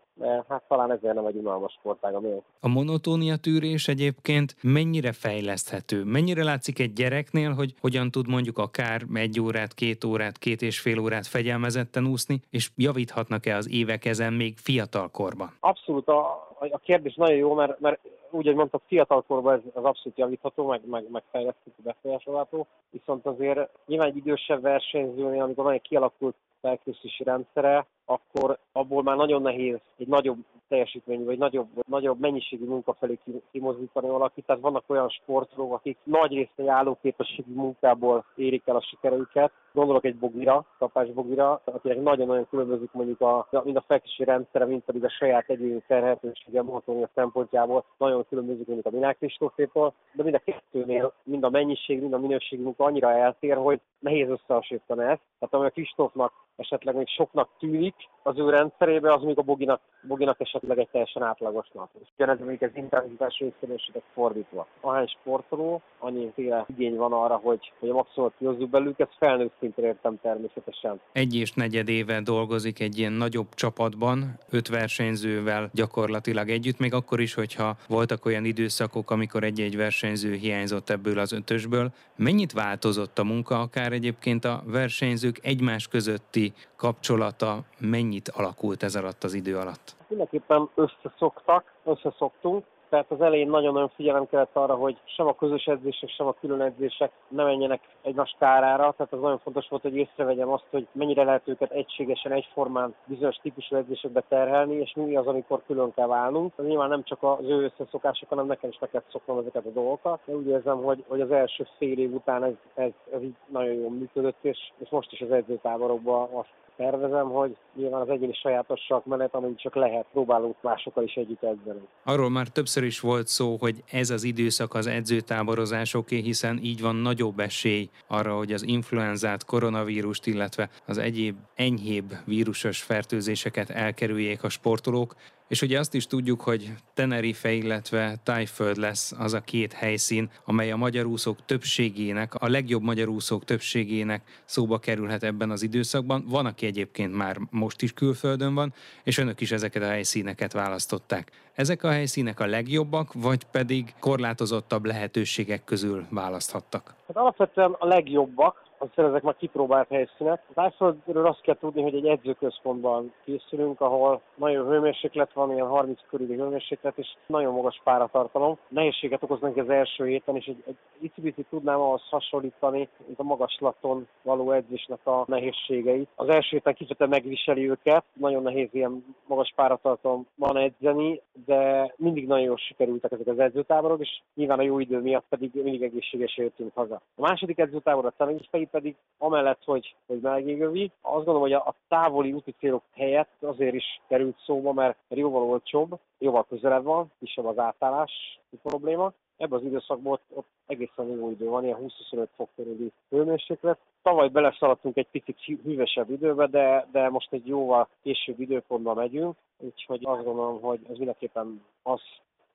hát 0.50 0.64
talán 0.68 0.92
ezért 0.92 1.14
nem 1.14 1.26
egy 1.26 1.36
unalmas 1.36 1.74
sportág 1.80 2.16
a 2.16 2.20
miénk. 2.20 2.44
A 2.60 2.68
monotónia 2.68 3.36
tűrés 3.36 3.88
egyébként 3.88 4.56
mennyire 4.62 5.12
fejleszthető? 5.12 6.04
Mennyire 6.04 6.44
látszik 6.44 6.80
egy 6.80 6.94
gyereknél, 6.94 7.54
hogy 7.54 7.74
hogyan 7.82 8.12
tud 8.12 8.28
mondjuk 8.28 8.58
akár 8.58 9.02
egy 9.14 9.40
órát, 9.40 9.74
két 9.74 10.04
órát, 10.04 10.38
két 10.38 10.62
és 10.62 10.80
fél 10.80 11.00
órát 11.00 11.28
fegyelmezetten 11.28 12.08
úszni, 12.08 12.42
és 12.50 12.70
javíthatnak-e 12.76 13.56
az 13.56 13.70
évek 13.72 14.06
ezen 14.06 14.34
még 14.34 14.58
fiatal 14.58 15.10
korban? 15.10 15.52
Abszolút, 15.60 16.08
a, 16.08 16.47
a 16.60 16.78
kérdés 16.78 17.16
nagyon 17.16 17.38
jó, 17.38 17.54
mert, 17.54 17.80
mert 17.80 18.00
úgy, 18.30 18.46
hogy 18.46 18.56
mondtam, 18.56 18.82
fiatalkorban 18.88 19.54
ez, 19.54 19.60
ez 19.76 19.84
abszolút 19.84 20.18
javítható, 20.18 20.68
meg, 20.68 20.82
meg, 20.86 21.10
meg 21.12 21.24
fejleszthető, 21.32 21.84
befolyásolható, 21.84 22.68
viszont 22.90 23.26
azért 23.26 23.70
nyilván 23.86 24.08
egy 24.08 24.18
idősebb 24.18 24.62
versenyzőnél, 24.62 25.42
amikor 25.42 25.64
nagyon 25.64 25.82
kialakult 25.82 26.36
felkészülési 26.62 27.24
rendszere, 27.24 27.86
akkor 28.06 28.58
abból 28.72 29.04
már 29.04 29.16
nagyon 29.16 29.42
nehéz 29.42 29.80
egy 29.98 30.08
nagyobb 30.08 30.38
teljesítmény, 30.68 31.26
vagy 31.26 31.38
nagyobb, 31.38 31.68
nagyobb 31.88 32.20
mennyiségű 32.20 32.66
munka 32.66 32.94
felé 32.94 33.18
kimozdítani 33.52 34.08
valakit. 34.08 34.46
Tehát 34.46 34.62
vannak 34.62 34.84
olyan 34.88 35.10
sportolók, 35.10 35.74
akik 35.74 35.98
nagy 36.04 36.34
részt 36.34 36.52
egy 36.56 36.68
állóképességű 36.68 37.54
munkából 37.54 38.26
érik 38.36 38.68
el 38.68 38.76
a 38.76 38.82
sikereiket. 38.82 39.52
Gondolok 39.78 40.06
egy 40.06 40.16
bogira, 40.16 40.66
kapás 40.78 41.08
bogira, 41.10 41.62
akinek 41.64 42.02
nagyon-nagyon 42.02 42.48
különbözik 42.50 42.92
mondjuk 42.92 43.22
a, 43.22 43.48
mind 43.64 43.76
a 43.76 43.84
felkészülési 43.88 44.24
rendszere, 44.24 44.66
mint 44.66 44.84
pedig 44.84 45.04
a 45.04 45.10
saját 45.10 45.50
egyéni 45.50 45.84
terhetősége, 45.88 46.62
monotónia 46.62 47.10
szempontjából 47.16 47.84
nagyon 47.98 48.26
különbözik 48.30 48.68
mondjuk 48.68 48.94
a 48.94 48.96
Milák 48.96 49.18
Kristófétól, 49.18 49.94
de 50.14 50.24
mind 50.24 50.36
a 50.36 50.52
kettőnél, 50.52 51.14
mind 51.24 51.44
a 51.44 51.50
mennyiség, 51.50 52.02
mind 52.02 52.14
a 52.14 52.20
minőségi 52.20 52.62
munka 52.62 52.84
annyira 52.84 53.12
eltér, 53.12 53.56
hogy 53.56 53.80
nehéz 54.00 54.30
összehasonlítani 54.30 55.04
ezt. 55.04 55.22
Tehát 55.40 55.54
ami 55.54 55.66
a 55.66 55.70
Kristófnak 55.70 56.32
esetleg 56.58 56.96
még 56.96 57.08
soknak 57.08 57.50
tűnik 57.60 57.96
az 58.24 58.38
ő 58.38 58.50
rendszerébe, 58.50 59.14
az 59.14 59.24
még 59.24 59.38
a 59.38 59.42
Boginak, 59.42 59.82
Boginak 60.08 60.40
esetleg 60.40 60.78
egy 60.78 60.90
teljesen 60.92 61.24
átlagosnak. 61.24 61.90
És 62.02 62.08
ugyanez 62.18 62.40
még 62.46 62.64
az 62.64 62.70
intenzitás 62.74 63.40
részszerűséget 63.40 64.04
fordítva. 64.14 64.68
Ahány 64.82 65.08
sportoló, 65.08 65.82
annyi 66.00 66.32
igény 66.68 66.96
van 66.96 67.14
arra, 67.14 67.36
hogy, 67.36 67.72
hogy 67.80 67.90
a 67.90 67.94
maximumot 67.94 68.34
kihozzuk 68.38 68.70
belőlük, 68.70 69.00
ezt 69.00 69.16
felnőtt 69.18 69.56
szinten 69.68 69.86
értem 69.86 70.20
természetesen. 70.22 71.00
Egy 71.12 71.36
és 71.36 71.54
negyed 71.54 71.90
éve 71.90 72.22
dolgozik 72.22 72.80
egy 72.80 72.98
ilyen 72.98 73.12
nagyobb 73.12 73.48
csapatban, 73.54 74.40
öt 74.50 74.68
versenyzővel 74.68 75.70
gyakorlatilag 75.74 76.50
együtt, 76.50 76.80
még 76.80 76.94
akkor 76.94 77.20
is, 77.20 77.34
hogyha 77.34 77.76
voltak 77.88 78.26
olyan 78.26 78.46
időszakok, 78.46 79.12
amikor 79.12 79.44
egy-egy 79.44 79.78
versenyző 79.78 80.34
hiányzott 80.34 80.90
ebből 80.90 81.20
az 81.20 81.32
ötösből. 81.32 81.90
Mennyit 82.16 82.52
változott 82.52 83.20
a 83.20 83.24
munka, 83.24 83.60
akár 83.60 83.92
egyébként 83.92 84.46
a 84.46 84.64
versenyzők 84.66 85.40
egymás 85.44 85.88
közötti 85.88 86.54
kapcsolata 86.76 87.64
mennyit 87.80 88.30
alakult 88.30 88.84
ez 88.84 88.96
alatt 88.96 89.24
az 89.24 89.34
idő 89.34 89.58
alatt? 89.58 89.96
Mindenképpen 90.08 90.70
összeszoktak, 90.76 91.74
összeszoktunk, 91.84 92.66
tehát 92.90 93.12
az 93.12 93.22
elején 93.22 93.50
nagyon-nagyon 93.50 93.92
figyelem 93.96 94.28
kellett 94.28 94.56
arra, 94.56 94.76
hogy 94.76 94.98
sem 95.06 95.28
a 95.28 95.36
közös 95.36 95.66
edzések, 95.66 96.10
sem 96.10 96.28
a 96.28 96.36
külön 96.40 96.62
edzések 96.62 97.12
ne 97.28 97.44
menjenek 97.44 97.82
egymás 98.02 98.36
kárára, 98.40 98.94
tehát 98.98 99.14
az 99.14 99.20
nagyon 99.20 99.40
fontos 99.40 99.68
volt, 99.70 99.82
hogy 99.82 99.96
észrevegyem 99.96 100.50
azt, 100.50 100.66
hogy 100.70 100.88
mennyire 100.92 101.24
lehet 101.24 101.48
őket 101.48 101.72
egységesen, 101.72 102.32
egyformán 102.32 102.96
bizonyos 103.06 103.36
típusú 103.36 103.76
edzésekbe 103.76 104.24
terhelni, 104.28 104.76
és 104.76 104.94
mi 104.96 105.16
az, 105.16 105.28
amikor 105.28 105.62
külön 105.66 105.94
kell 105.94 106.08
válnunk. 106.08 106.54
Ez 106.58 106.66
nyilván 106.66 106.90
nem 106.90 107.04
csak 107.04 107.24
az 107.24 107.46
ő 107.46 107.64
összeszokások, 107.64 108.30
hanem 108.30 108.46
nekem 108.46 108.70
is 108.70 108.78
meg 108.80 108.90
kell 108.90 109.04
szoknom 109.12 109.38
ezeket 109.38 109.66
a 109.66 109.70
dolgokat. 109.70 110.20
De 110.26 110.36
úgy 110.36 110.48
érzem, 110.48 110.84
hogy, 110.84 111.04
hogy 111.08 111.22
az 111.22 111.32
első 111.32 111.68
fél 111.78 112.00
év 112.00 112.14
után 112.14 112.44
ez, 112.44 112.54
ez, 112.74 112.92
ez 113.14 113.22
így 113.22 113.36
nagyon 113.48 113.74
jól 113.74 113.92
működött, 113.92 114.38
és, 114.42 114.72
és 114.78 114.90
most 114.90 115.12
is 115.12 115.22
az 115.22 115.32
edzőtáborokban 115.32 116.30
azt 116.34 116.50
tervezem, 116.78 117.30
hogy 117.30 117.58
nyilván 117.76 118.02
az 118.02 118.10
egyéni 118.10 118.34
sajátosság 118.34 119.02
mellett, 119.06 119.34
amit 119.34 119.60
csak 119.60 119.76
lehet, 119.76 120.06
próbálunk 120.12 120.56
másokkal 120.62 121.04
is 121.04 121.14
együtt 121.14 121.44
edzeni. 121.44 121.80
Arról 122.04 122.30
már 122.30 122.48
többször 122.48 122.84
is 122.84 123.00
volt 123.00 123.28
szó, 123.28 123.56
hogy 123.60 123.84
ez 123.92 124.10
az 124.10 124.24
időszak 124.24 124.74
az 124.74 124.88
edzőtáborozásoké, 124.88 126.20
hiszen 126.20 126.60
így 126.62 126.82
van 126.82 126.96
nagyobb 126.96 127.40
esély 127.40 127.90
arra, 128.08 128.36
hogy 128.36 128.52
az 128.52 128.68
influenzát, 128.68 129.46
koronavírust, 129.46 130.26
illetve 130.26 130.70
az 130.86 130.98
egyéb 130.98 131.36
enyhébb 131.56 132.14
vírusos 132.26 132.82
fertőzéseket 132.82 133.70
elkerüljék 133.70 134.44
a 134.44 134.50
sportolók. 134.50 135.16
És 135.48 135.62
ugye 135.62 135.80
azt 135.80 135.94
is 135.94 136.08
tudjuk, 136.08 136.42
hogy 136.42 136.74
Tenerife, 136.94 137.52
illetve 137.52 138.20
Tájföld 138.24 138.78
lesz 138.78 139.14
az 139.18 139.34
a 139.34 139.42
két 139.42 139.74
helyszín, 139.74 140.30
amely 140.46 140.72
a 140.72 140.78
magyar 140.78 141.06
úszók 141.06 141.46
többségének, 141.46 142.36
a 142.36 142.48
legjobb 142.48 142.82
magyar 142.82 143.08
úszók 143.08 143.46
többségének 143.46 144.42
szóba 144.46 144.80
kerülhet 144.80 145.24
ebben 145.24 145.52
az 145.52 145.64
időszakban. 145.64 146.26
Van, 146.28 146.46
aki 146.46 146.66
egyébként 146.66 147.16
már 147.16 147.38
most 147.50 147.82
is 147.82 147.94
külföldön 147.94 148.54
van, 148.54 148.74
és 149.04 149.18
önök 149.18 149.42
is 149.42 149.52
ezeket 149.52 149.84
a 149.84 149.88
helyszíneket 149.88 150.54
választották. 150.54 151.32
Ezek 151.54 151.84
a 151.84 151.92
helyszínek 151.92 152.40
a 152.40 152.46
legjobbak, 152.46 153.14
vagy 153.14 153.44
pedig 153.44 153.94
korlátozottabb 154.00 154.86
lehetőségek 154.86 155.64
közül 155.64 156.06
választhattak? 156.10 156.97
Hát 157.08 157.18
alapvetően 157.18 157.76
a 157.80 157.86
legjobbak, 157.86 158.66
aztán 158.78 159.06
ezek 159.06 159.22
már 159.22 159.36
kipróbált 159.36 159.90
helyszínek. 159.90 160.42
Tájföldről 160.54 161.26
azt 161.26 161.42
kell 161.42 161.58
tudni, 161.60 161.82
hogy 161.82 161.96
egy 161.96 162.08
edzőközpontban 162.08 163.14
készülünk, 163.26 163.82
ahol 163.82 164.22
nagyon 164.36 164.68
hőmérséklet 164.68 165.34
van, 165.34 165.52
ilyen 165.52 165.68
30 165.68 166.00
körüli 166.10 166.36
hőmérséklet, 166.36 166.98
és 166.98 167.08
nagyon 167.26 167.54
magas 167.54 167.82
páratartalom. 167.84 168.58
Nehézséget 168.68 169.24
okoz 169.24 169.40
neki 169.40 169.60
az 169.60 169.70
első 169.70 170.06
héten, 170.06 170.36
és 170.36 170.46
egy, 170.46 170.64
egy 170.68 170.78
icipicit 171.00 171.46
tudnám 171.50 171.80
ahhoz 171.80 172.02
hasonlítani, 172.10 172.90
mint 173.06 173.20
a 173.20 173.24
magaslaton 173.24 174.08
való 174.22 174.52
edzésnek 174.52 175.00
a 175.04 175.24
nehézségeit. 175.28 176.10
Az 176.16 176.30
első 176.30 176.48
héten 176.50 176.74
kicsit 176.74 177.08
megviseli 177.08 177.70
őket, 177.70 178.04
nagyon 178.14 178.44
nehéz 178.44 178.70
ilyen 178.72 179.16
magas 179.28 179.54
páratartalomban 179.56 180.58
edzeni, 180.58 181.22
de 181.46 181.94
mindig 181.98 182.28
nagyon 182.28 182.46
jól 182.46 182.58
sikerültek 182.58 183.12
ezek 183.12 183.28
az 183.28 183.40
edzőtáborok, 183.40 184.02
és 184.02 184.22
nyilván 184.36 184.60
a 184.60 184.64
jó 184.64 184.80
idő 184.80 185.00
miatt 185.00 185.26
pedig 185.30 185.52
mindig 185.54 185.84
egészségesen 185.84 186.44
jöttünk 186.44 186.72
haza. 186.76 186.97
A 187.16 187.22
második 187.22 187.58
edzőtábor 187.58 188.06
a 188.06 188.14
Szemenyisfei 188.18 188.66
pedig 188.66 188.96
amellett, 189.18 189.64
hogy, 189.64 189.96
hogy 190.06 190.20
melegégövi, 190.20 190.92
azt 191.02 191.16
gondolom, 191.16 191.42
hogy 191.42 191.54
a, 191.54 191.66
a 191.66 191.76
távoli 191.88 192.32
úti 192.32 192.56
célok 192.60 192.84
helyett 192.94 193.44
azért 193.44 193.74
is 193.74 194.02
került 194.08 194.38
szóba, 194.46 194.74
mert 194.74 194.98
jóval 195.10 195.44
olcsóbb, 195.44 196.00
jóval 196.18 196.46
közelebb 196.50 196.84
van, 196.84 197.12
kisebb 197.20 197.46
az 197.46 197.58
átállás 197.58 198.40
probléma. 198.64 199.14
Ebben 199.38 199.60
az 199.60 199.66
időszakban 199.66 200.14
ott, 200.14 200.24
ott 200.34 200.48
egészen 200.66 201.08
jó 201.08 201.30
idő 201.30 201.46
van, 201.46 201.64
ilyen 201.64 201.78
20-25 202.12 202.28
fok 202.36 202.50
körüli 202.56 202.92
hőmérséklet. 203.10 203.80
Tavaly 204.02 204.28
beleszaladtunk 204.28 204.98
egy 204.98 205.08
picit 205.12 205.40
hűvösebb 205.64 206.10
időbe, 206.10 206.48
de, 206.48 206.88
de 206.92 207.10
most 207.10 207.34
egy 207.34 207.48
jóval 207.48 207.88
később 208.02 208.40
időpontban 208.40 208.96
megyünk, 208.96 209.36
úgyhogy 209.58 210.00
azt 210.04 210.24
gondolom, 210.24 210.62
hogy 210.62 210.80
ez 210.90 210.98
mindenképpen 210.98 211.64
az 211.84 212.02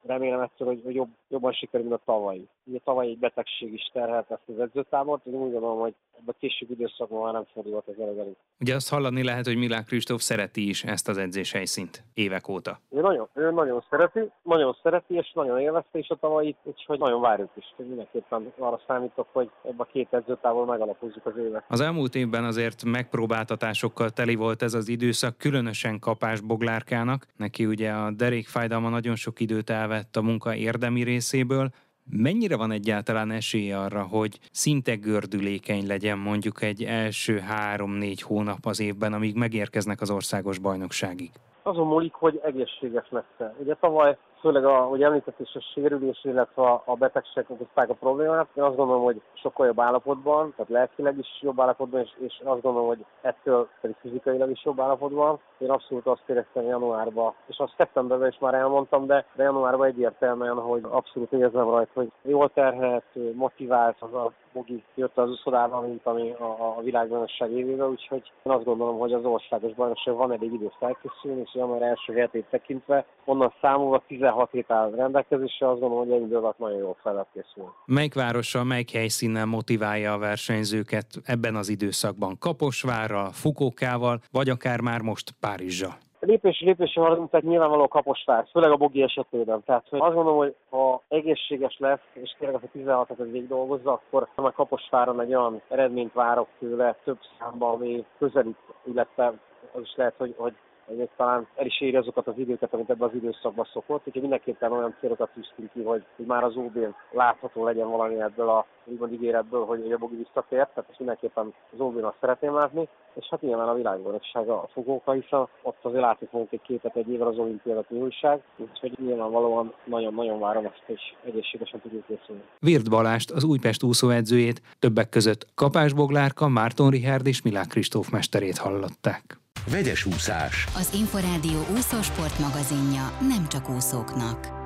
remélem 0.06 0.40
ettől, 0.40 0.68
hogy, 0.68 0.80
hogy 0.85 0.94
jobb, 0.94 1.09
jobban 1.28 1.52
sikerül, 1.52 1.87
mint 1.88 2.00
a 2.00 2.04
tavalyi. 2.04 2.49
Ugye 2.64 2.78
tavaly 2.85 3.06
egy 3.06 3.18
betegség 3.18 3.73
is 3.73 3.90
terhelt 3.92 4.30
ezt 4.30 4.49
az 4.49 4.59
edzőtábort, 4.59 5.26
én 5.26 5.35
úgy 5.35 5.52
gondolom, 5.52 5.78
hogy 5.78 5.94
a 6.26 6.35
később 6.40 6.71
időszakban 6.71 7.23
már 7.23 7.33
nem 7.33 7.47
fordulhat 7.52 7.88
az 7.88 7.95
előtt. 7.99 8.38
Ugye 8.61 8.75
azt 8.75 8.88
hallani 8.88 9.25
lehet, 9.25 9.47
hogy 9.47 9.57
Milák 9.57 9.85
Kristóf 9.85 10.21
szereti 10.21 10.69
is 10.69 10.85
ezt 10.85 11.09
az 11.09 11.19
edzéshelyszínt 11.19 12.04
évek 12.14 12.49
óta. 12.49 12.81
Ő 12.90 13.00
nagyon, 13.00 13.28
ő 13.35 13.50
nagyon 13.50 13.85
szereti, 13.90 14.31
nagyon 14.42 14.76
szereti, 14.83 15.14
és 15.14 15.33
nagyon 15.35 15.61
élvezte 15.61 15.99
is 15.99 16.09
a 16.09 16.14
tavalyit, 16.14 16.57
úgyhogy 16.62 16.99
nagyon 16.99 17.21
várjuk 17.21 17.50
is. 17.57 17.75
Mindenképpen 17.76 18.52
arra 18.59 18.81
számítok, 18.87 19.28
hogy 19.33 19.50
ebben 19.62 19.76
a 19.78 19.85
két 19.85 20.09
edzőtávol 20.11 20.66
megalapozzuk 20.66 21.26
az 21.26 21.33
évet. 21.37 21.64
Az 21.69 21.81
elmúlt 21.81 22.14
évben 22.14 22.45
azért 22.45 22.85
megpróbáltatásokkal 22.85 24.11
teli 24.11 24.35
volt 24.35 24.62
ez 24.62 24.75
az 24.75 24.88
időszak, 24.88 25.38
különösen 25.38 25.99
kapás 25.99 26.40
Boglárkának. 26.40 27.26
Neki 27.37 27.66
ugye 27.66 27.90
a 27.90 28.11
derékfájdalma 28.11 28.88
nagyon 28.88 29.16
sok 29.16 29.40
időt 29.40 29.71
elvett 29.71 30.16
a 30.16 30.23
munka 30.23 30.54
érdemi 30.54 31.02
részéből. 31.02 31.71
Mennyire 32.11 32.56
van 32.56 32.71
egyáltalán 32.71 33.30
esély 33.30 33.73
arra, 33.73 34.02
hogy 34.02 34.38
szinte 34.50 34.94
gördülékeny 34.94 35.87
legyen 35.87 36.18
mondjuk 36.18 36.62
egy 36.62 36.82
első 36.82 37.38
három-négy 37.38 38.23
hónap 38.23 38.66
az 38.66 38.80
évben, 38.80 39.12
amíg 39.12 39.37
megérkeznek 39.37 40.00
az 40.00 40.11
országos 40.11 40.59
bajnokságig? 40.59 41.30
Azon 41.62 41.87
múlik, 41.87 42.12
hogy 42.12 42.40
egészséges 42.44 43.06
lesz-e. 43.11 43.54
Ugye 43.59 43.75
tavaly 43.75 44.16
főleg 44.42 44.64
a, 44.64 44.80
hogy 44.80 45.02
említett 45.02 45.40
is 45.40 45.54
a 45.54 45.61
sérülés, 45.61 46.20
illetve 46.25 46.62
a, 46.84 46.94
betegségek 46.94 47.50
okozták 47.50 47.88
a 47.88 47.94
problémát. 47.94 48.49
Én 48.54 48.62
azt 48.62 48.76
gondolom, 48.76 49.02
hogy 49.02 49.20
sokkal 49.32 49.66
jobb 49.66 49.80
állapotban, 49.80 50.52
tehát 50.56 50.70
lelkileg 50.70 51.18
is 51.18 51.28
jobb 51.40 51.61
állapotban, 51.61 52.00
és, 52.00 52.11
és 52.18 52.40
azt 52.44 52.62
gondolom, 52.62 52.87
hogy 52.87 53.04
ettől 53.20 53.68
pedig 53.80 53.96
fizikailag 54.00 54.50
is 54.50 54.64
jobb 54.64 54.80
állapotban. 54.80 55.38
Én 55.58 55.70
abszolút 55.70 56.06
azt 56.06 56.22
éreztem 56.26 56.64
januárban, 56.64 57.34
és 57.46 57.58
azt 57.58 57.75
szeptemberben 57.76 58.28
is 58.28 58.38
már 58.38 58.54
elmondtam, 58.54 59.06
de, 59.06 59.25
de 59.34 59.42
januárban 59.42 59.87
egyértelműen, 59.87 60.56
hogy 60.56 60.82
abszolút 60.90 61.32
érzem 61.32 61.70
rajta, 61.70 61.90
hogy 61.94 62.12
jól 62.22 62.50
terhet, 62.54 63.04
motivált, 63.34 63.96
az 63.99 64.14
a 64.14 64.32
Bogi 64.52 64.82
jött 64.94 65.18
az 65.18 65.30
uszodába, 65.30 65.80
mint 65.80 66.06
ami 66.06 66.30
a, 66.30 66.76
a 66.76 66.80
világbajnokság 66.82 67.50
évében, 67.50 67.88
úgyhogy 67.88 68.32
én 68.42 68.52
azt 68.52 68.64
gondolom, 68.64 68.99
hogy 68.99 69.12
az 69.12 69.25
országos 69.25 69.75
bajnokság 69.75 70.14
van 70.14 70.32
elég 70.32 70.52
idő 70.52 70.70
felkészülni, 70.78 71.40
és 71.40 71.54
január 71.54 71.82
első 71.82 72.12
hetét 72.12 72.46
tekintve, 72.50 73.04
onnan 73.25 73.52
számolva 73.61 74.02
16 74.06 74.31
hét 74.50 74.70
áll 74.70 74.90
rendelkezésre, 74.90 75.70
azt 75.70 75.80
gondolom, 75.80 76.08
hogy 76.08 76.22
ennyi 76.22 76.34
alatt 76.34 76.58
nagyon 76.58 76.78
jól 76.78 76.96
fel 77.02 77.26
készül. 77.32 77.72
Melyik 77.86 78.14
városa, 78.14 78.64
melyik 78.64 78.90
helyszínen 78.90 79.48
motiválja 79.48 80.12
a 80.12 80.18
versenyzőket 80.18 81.06
ebben 81.24 81.54
az 81.54 81.68
időszakban? 81.68 82.38
Kaposvárral, 82.38 83.30
Fukókával, 83.30 84.18
vagy 84.30 84.48
akár 84.48 84.80
már 84.80 85.00
most 85.00 85.30
Párizsa? 85.40 85.96
lépés 86.26 86.60
lépésre 86.60 87.00
haladunk, 87.00 87.30
tehát 87.30 87.46
nyilvánvaló 87.46 87.88
kaposvár, 87.88 88.46
főleg 88.50 88.70
a 88.70 88.76
bogi 88.76 89.02
esetében. 89.02 89.62
Tehát 89.64 89.86
hogy 89.88 90.00
azt 90.00 90.14
gondolom, 90.14 90.38
hogy 90.38 90.54
ha 90.70 91.02
egészséges 91.08 91.76
lesz, 91.78 92.00
és 92.12 92.34
tényleg 92.38 92.56
az 92.56 92.62
a 92.64 92.70
16 92.72 93.10
et 93.10 93.16
végig 93.16 93.48
dolgozza, 93.48 93.92
akkor 93.92 94.28
a 94.34 94.52
kaposváron 94.52 95.20
egy 95.20 95.34
olyan 95.34 95.62
eredményt 95.68 96.12
várok 96.12 96.48
tőle 96.58 96.96
több 97.04 97.18
számban, 97.38 97.74
ami 97.74 98.04
közelít, 98.18 98.56
illetve 98.84 99.26
az 99.72 99.80
is 99.82 99.94
lehet, 99.96 100.14
hogy, 100.18 100.34
hogy 100.36 100.54
hogy 100.86 101.08
talán 101.16 101.46
el 101.56 101.66
is 101.66 101.80
éri 101.80 101.96
azokat 101.96 102.26
az 102.26 102.38
időket, 102.38 102.74
amit 102.74 102.90
ebben 102.90 103.08
az 103.08 103.14
időszakban 103.14 103.68
szokott. 103.72 104.06
Úgyhogy 104.06 104.22
mindenképpen 104.22 104.72
olyan 104.72 104.96
célokat 105.00 105.30
tűztünk 105.34 105.72
ki, 105.72 105.82
hogy, 105.82 106.04
hogy 106.16 106.26
már 106.26 106.44
az 106.44 106.56
ob 106.56 106.78
látható 107.10 107.64
legyen 107.64 107.90
valami 107.90 108.20
ebből 108.20 108.48
a 108.48 108.66
úgymond 108.84 109.12
ígéretből, 109.12 109.64
hogy 109.64 109.92
a 109.92 109.98
Bogi 109.98 110.16
visszatért, 110.16 110.68
tehát 110.74 110.90
ezt 110.90 110.98
mindenképpen 110.98 111.54
az 111.72 111.80
ob 111.80 112.04
azt 112.04 112.16
szeretném 112.20 112.54
látni. 112.54 112.88
És 113.14 113.26
hát 113.30 113.40
nyilván 113.40 113.68
a 113.68 113.74
világbajnokság 113.74 114.48
a 114.48 114.68
fogóka, 114.72 115.12
hiszen 115.12 115.48
ott 115.62 115.78
azért 115.82 116.02
látni 116.02 116.26
fogunk 116.30 116.52
egy 116.52 116.62
képet 116.62 116.96
egy 116.96 117.08
évvel 117.08 117.26
az 117.26 117.38
olimpiának 117.38 117.90
újság, 117.90 118.42
úgyhogy 118.56 118.98
nyilvánvalóan 118.98 119.74
nagyon-nagyon 119.84 120.40
várom 120.40 120.64
ezt, 120.64 120.82
és 120.86 121.00
egészségesen 121.24 121.80
tudjuk 121.80 122.06
készülni. 122.06 122.42
Virt 122.58 122.90
Balást, 122.90 123.30
az 123.30 123.44
Újpest 123.44 123.82
úszóedzőjét, 123.82 124.60
többek 124.78 125.08
között 125.08 125.46
Kapás 125.54 125.92
Boglárka, 125.92 126.48
Márton 126.48 126.90
Richard 126.90 127.26
és 127.26 127.42
Milák 127.42 127.66
Kristóf 127.66 128.10
mesterét 128.10 128.58
hallották. 128.58 129.41
Vegyes 129.71 130.04
úszás. 130.04 130.66
Az 130.76 130.90
Inforádió 130.95 131.66
úszósport 131.76 132.38
magazinja 132.38 133.19
nem 133.21 133.49
csak 133.49 133.71
úszóknak. 133.71 134.61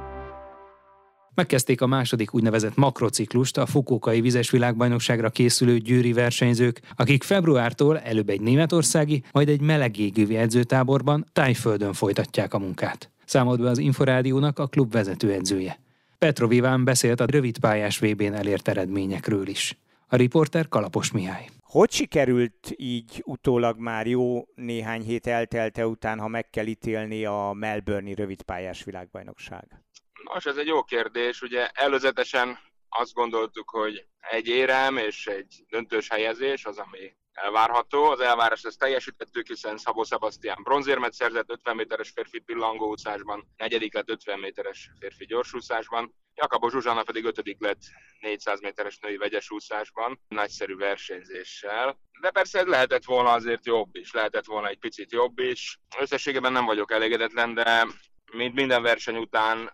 Megkezdték 1.35 1.81
a 1.81 1.87
második 1.87 2.35
úgynevezett 2.35 2.77
makrociklust 2.77 3.57
a 3.57 3.67
Fukókai 3.67 4.21
Vizes 4.21 4.51
Világbajnokságra 4.51 5.31
készülő 5.31 5.79
győri 5.79 6.13
versenyzők, 6.13 6.81
akik 6.97 7.23
februártól 7.23 7.99
előbb 7.99 8.29
egy 8.29 8.41
németországi, 8.41 9.23
majd 9.33 9.49
egy 9.49 9.61
melegégővi 9.61 10.37
edzőtáborban 10.37 11.27
Tájföldön 11.33 11.93
folytatják 11.93 12.55
a 12.55 12.59
munkát. 12.59 13.11
Számolt 13.25 13.61
be 13.61 13.69
az 13.69 13.79
Inforádiónak 13.79 14.59
a 14.59 14.67
klub 14.67 14.93
vezető 14.93 15.33
edzője. 15.33 15.79
Petro 16.19 16.49
Viván 16.49 16.85
beszélt 16.85 17.21
a 17.21 17.27
rövidpályás 17.27 17.99
VB-n 17.99 18.33
elért 18.33 18.69
eredményekről 18.69 19.49
is. 19.49 19.79
A 20.09 20.17
riporter 20.17 20.69
Kalapos 20.69 21.13
Mihály. 21.13 21.49
Hogy 21.61 21.91
sikerült 21.91 22.73
így 22.77 23.23
utólag 23.25 23.79
már 23.79 24.07
jó 24.07 24.45
néhány 24.55 25.03
hét 25.03 25.27
eltelte 25.27 25.87
után, 25.87 26.19
ha 26.19 26.29
meg 26.29 26.51
kell 26.51 26.67
ítélni 26.67 27.25
a 27.25 27.53
Melbourne-i 27.55 28.15
rövidpályás 28.15 28.85
világbajnokság? 28.85 29.85
Nos, 30.33 30.47
ez 30.47 30.57
egy 30.57 30.67
jó 30.67 30.83
kérdés. 30.83 31.43
Ugye 31.43 31.69
előzetesen 31.69 32.59
azt 32.89 33.13
gondoltuk, 33.13 33.71
hogy 33.71 34.07
egy 34.31 34.49
érem 34.49 34.97
és 34.97 35.27
egy 35.27 35.65
döntős 35.69 36.09
helyezés 36.09 36.65
az, 36.65 36.79
ami 36.79 37.17
elvárható. 37.37 38.05
Az 38.05 38.21
elvárás 38.21 38.63
ezt 38.63 38.79
teljesítettük, 38.79 39.47
hiszen 39.47 39.77
Szabó 39.77 40.05
Sebastian 40.05 40.63
bronzérmet 40.63 41.13
szerzett 41.13 41.51
50 41.51 41.77
méteres 41.77 42.11
férfi 42.11 42.39
pillangóúszásban, 42.39 43.49
negyedik 43.57 43.95
lett 43.95 44.11
50 44.11 44.39
méteres 44.39 44.91
férfi 44.99 45.27
gyorsúszásban, 45.27 46.15
Jakabos 46.37 46.73
Zsuzsanna 46.73 47.03
pedig 47.03 47.25
ötödik 47.25 47.61
lett 47.61 47.81
400 48.21 48.61
méteres 48.61 48.99
női 48.99 49.17
vegyes 49.17 49.51
úszásban, 49.51 50.21
nagyszerű 50.29 50.77
versenyzéssel. 50.77 51.99
De 52.21 52.31
persze 52.31 52.59
ez 52.59 52.67
lehetett 52.67 53.05
volna 53.05 53.33
azért 53.33 53.67
jobb 53.67 53.97
is, 53.97 54.13
lehetett 54.13 54.45
volna 54.45 54.69
egy 54.69 54.79
picit 54.79 55.13
jobb 55.13 55.39
is. 55.39 55.81
Összességében 55.99 56.53
nem 56.53 56.65
vagyok 56.65 56.91
elégedetlen, 56.91 57.55
de 57.55 57.87
mint 58.33 58.55
minden 58.55 58.83
verseny 58.83 59.17
után 59.17 59.73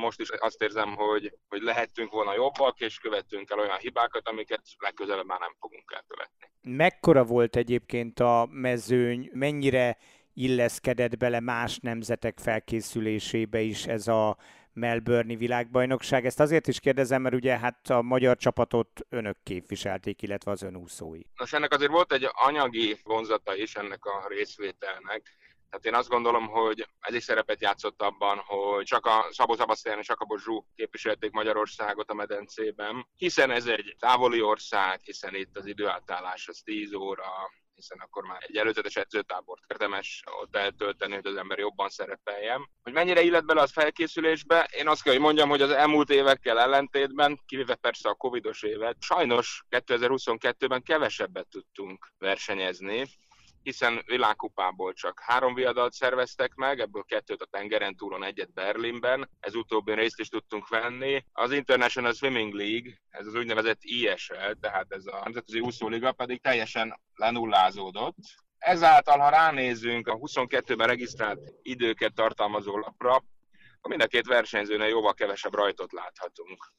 most 0.00 0.20
is 0.20 0.30
azt 0.30 0.62
érzem, 0.62 0.94
hogy, 0.94 1.32
hogy 1.48 1.62
lehettünk 1.62 2.10
volna 2.10 2.34
jobbak, 2.34 2.80
és 2.80 2.98
követtünk 2.98 3.50
el 3.50 3.58
olyan 3.58 3.78
hibákat, 3.78 4.28
amiket 4.28 4.62
legközelebb 4.78 5.26
már 5.26 5.40
nem 5.40 5.56
fogunk 5.60 5.92
elkövetni. 5.94 6.50
Mekkora 6.76 7.24
volt 7.24 7.56
egyébként 7.56 8.20
a 8.20 8.48
mezőny, 8.50 9.30
mennyire 9.32 9.98
illeszkedett 10.34 11.16
bele 11.16 11.40
más 11.40 11.78
nemzetek 11.78 12.38
felkészülésébe 12.38 13.60
is 13.60 13.86
ez 13.86 14.08
a 14.08 14.36
Melbourne-i 14.72 15.36
világbajnokság. 15.36 16.26
Ezt 16.26 16.40
azért 16.40 16.66
is 16.66 16.80
kérdezem, 16.80 17.22
mert 17.22 17.34
ugye 17.34 17.58
hát 17.58 17.90
a 17.90 18.02
magyar 18.02 18.36
csapatot 18.36 19.00
önök 19.08 19.36
képviselték, 19.42 20.22
illetve 20.22 20.50
az 20.50 20.62
önúszói. 20.62 21.20
Nos, 21.36 21.52
ennek 21.52 21.72
azért 21.72 21.90
volt 21.90 22.12
egy 22.12 22.28
anyagi 22.32 22.96
vonzata 23.04 23.54
is 23.56 23.74
ennek 23.74 24.04
a 24.04 24.26
részvételnek. 24.28 25.36
Tehát 25.70 25.84
én 25.84 25.94
azt 25.94 26.08
gondolom, 26.08 26.46
hogy 26.46 26.88
ez 27.00 27.14
is 27.14 27.24
szerepet 27.24 27.60
játszott 27.60 28.02
abban, 28.02 28.38
hogy 28.38 28.84
csak 28.84 29.06
a 29.06 29.26
Szabó 29.30 29.54
Szabasztán 29.54 29.98
és 29.98 30.08
Jakabos 30.08 30.42
Zsú 30.42 30.66
képviselték 30.74 31.30
Magyarországot 31.30 32.10
a 32.10 32.14
medencében, 32.14 33.06
hiszen 33.16 33.50
ez 33.50 33.66
egy 33.66 33.96
távoli 33.98 34.42
ország, 34.42 35.00
hiszen 35.00 35.34
itt 35.34 35.56
az 35.56 35.66
időátállás 35.66 36.48
az 36.48 36.60
10 36.64 36.92
óra, 36.94 37.50
hiszen 37.76 37.98
akkor 37.98 38.24
már 38.24 38.42
egy 38.46 38.56
előzetes 38.56 38.96
edzőtábort 38.96 39.62
érdemes 39.68 40.22
ott 40.42 40.56
eltölteni, 40.56 41.14
hogy 41.14 41.26
az 41.26 41.36
ember 41.36 41.58
jobban 41.58 41.88
szerepeljen. 41.88 42.70
Hogy 42.82 42.92
mennyire 42.92 43.20
illet 43.20 43.46
bele 43.46 43.60
az 43.60 43.72
felkészülésbe, 43.72 44.68
én 44.76 44.88
azt 44.88 45.02
kell, 45.02 45.12
hogy 45.12 45.22
mondjam, 45.22 45.48
hogy 45.48 45.62
az 45.62 45.70
elmúlt 45.70 46.10
évekkel 46.10 46.60
ellentétben, 46.60 47.40
kivéve 47.46 47.74
persze 47.74 48.08
a 48.08 48.14
covidos 48.14 48.62
évet, 48.62 48.96
sajnos 49.00 49.64
2022-ben 49.70 50.82
kevesebbet 50.82 51.48
tudtunk 51.48 52.12
versenyezni, 52.18 53.06
hiszen 53.66 54.02
világkupából 54.06 54.92
csak 54.92 55.20
három 55.20 55.54
viadalt 55.54 55.92
szerveztek 55.92 56.54
meg, 56.54 56.80
ebből 56.80 57.02
kettőt 57.02 57.42
a 57.42 57.46
tengeren 57.50 57.96
túlon, 57.96 58.24
egyet 58.24 58.52
Berlinben, 58.52 59.30
ez 59.40 59.54
utóbbi 59.54 59.94
részt 59.94 60.20
is 60.20 60.28
tudtunk 60.28 60.68
venni. 60.68 61.24
Az 61.32 61.52
International 61.52 62.12
Swimming 62.12 62.52
League, 62.52 62.90
ez 63.08 63.26
az 63.26 63.34
úgynevezett 63.34 63.78
ISL, 63.80 64.50
tehát 64.60 64.92
ez 64.92 65.06
a 65.06 65.20
Nemzetközi 65.22 65.60
Úszóliga 65.60 66.12
pedig 66.12 66.40
teljesen 66.40 67.00
lenullázódott. 67.14 68.16
Ezáltal, 68.58 69.18
ha 69.18 69.28
ránézzünk 69.28 70.08
a 70.08 70.16
22-ben 70.16 70.86
regisztrált 70.86 71.52
időket 71.62 72.14
tartalmazó 72.14 72.78
lapra, 72.78 73.14
akkor 73.14 73.90
mind 73.90 74.02
a 74.02 74.06
két 74.06 74.26
versenyzőnél 74.26 74.88
jóval 74.88 75.14
kevesebb 75.14 75.54
rajtot 75.54 75.92
láthatunk. 75.92 76.72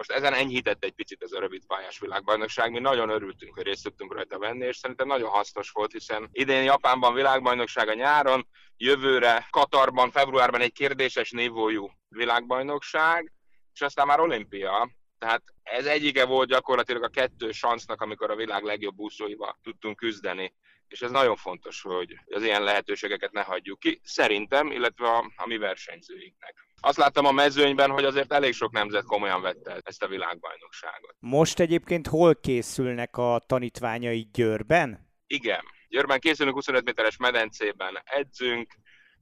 Most 0.00 0.12
ezen 0.12 0.34
enyhített 0.34 0.84
egy 0.84 0.92
picit 0.92 1.22
ez 1.22 1.32
a 1.32 1.40
rövid 1.40 1.66
pályás 1.66 1.98
világbajnokság. 1.98 2.70
Mi 2.70 2.78
nagyon 2.78 3.08
örültünk, 3.08 3.54
hogy 3.54 3.64
részt 3.64 3.82
tudtunk 3.82 4.12
rajta 4.12 4.38
venni, 4.38 4.66
és 4.66 4.76
szerintem 4.76 5.06
nagyon 5.06 5.28
hasznos 5.28 5.70
volt, 5.70 5.92
hiszen 5.92 6.28
idén 6.32 6.62
Japánban 6.62 7.14
világbajnokság 7.14 7.88
a 7.88 7.94
nyáron, 7.94 8.46
jövőre 8.76 9.46
Katarban, 9.50 10.10
februárban 10.10 10.60
egy 10.60 10.72
kérdéses 10.72 11.30
névójú 11.30 11.90
világbajnokság, 12.08 13.32
és 13.74 13.80
aztán 13.80 14.06
már 14.06 14.20
olimpia. 14.20 14.90
Tehát 15.18 15.42
ez 15.62 15.86
egyike 15.86 16.24
volt 16.24 16.48
gyakorlatilag 16.48 17.02
a 17.02 17.08
kettő 17.08 17.52
sansznak, 17.52 18.00
amikor 18.00 18.30
a 18.30 18.36
világ 18.36 18.62
legjobb 18.62 18.98
úszóival 18.98 19.58
tudtunk 19.62 19.96
küzdeni. 19.96 20.54
És 20.88 21.02
ez 21.02 21.10
nagyon 21.10 21.36
fontos, 21.36 21.82
hogy 21.82 22.18
az 22.26 22.42
ilyen 22.42 22.62
lehetőségeket 22.62 23.32
ne 23.32 23.42
hagyjuk 23.42 23.78
ki, 23.78 24.00
szerintem, 24.02 24.70
illetve 24.70 25.08
a, 25.08 25.32
a 25.36 25.46
mi 25.46 25.56
versenyzőinknek. 25.56 26.68
Azt 26.80 26.96
láttam 26.96 27.24
a 27.24 27.32
mezőnyben, 27.32 27.90
hogy 27.90 28.04
azért 28.04 28.32
elég 28.32 28.52
sok 28.52 28.72
nemzet 28.72 29.04
komolyan 29.04 29.42
vette 29.42 29.80
ezt 29.82 30.02
a 30.02 30.08
világbajnokságot. 30.08 31.14
Most 31.18 31.60
egyébként 31.60 32.06
hol 32.06 32.36
készülnek 32.36 33.16
a 33.16 33.40
tanítványai 33.46 34.28
Győrben? 34.32 35.08
Igen, 35.26 35.60
Győrben 35.88 36.20
készülünk 36.20 36.54
25 36.54 36.84
méteres 36.84 37.16
medencében, 37.16 38.02
edzünk. 38.04 38.72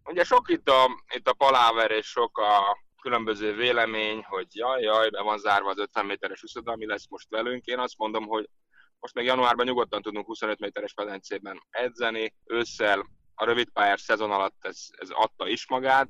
Ugye 0.05 0.25
sok 0.25 0.49
itt 0.49 0.69
a, 0.69 1.05
itt 1.15 1.29
a 1.29 1.33
paláver 1.33 1.91
és 1.91 2.07
sok 2.07 2.39
a 2.39 2.79
különböző 3.01 3.55
vélemény, 3.55 4.23
hogy 4.25 4.47
jaj, 4.51 4.83
jaj, 4.83 5.11
be 5.11 5.23
van 5.23 5.39
zárva 5.39 5.71
az 5.71 5.79
50 5.79 6.07
méteres 6.07 6.43
úszoda, 6.43 6.77
mi 6.77 6.87
lesz 6.87 7.09
most 7.09 7.29
velünk. 7.31 7.65
Én 7.65 7.79
azt 7.79 7.99
mondom, 7.99 8.27
hogy 8.27 8.49
most 9.01 9.15
még 9.15 9.25
januárban 9.25 9.67
nyugodtan 9.67 10.03
tudunk 10.03 10.27
25 10.27 10.59
méteres 10.59 10.95
medencében 10.95 11.63
edzeni, 11.71 12.35
ősszel 12.45 13.07
a 13.35 13.45
rövidpályás 13.45 14.01
szezon 14.01 14.31
alatt 14.31 14.57
ez, 14.61 14.87
ez 14.99 15.09
adta 15.11 15.49
is 15.49 15.69
magát. 15.69 16.09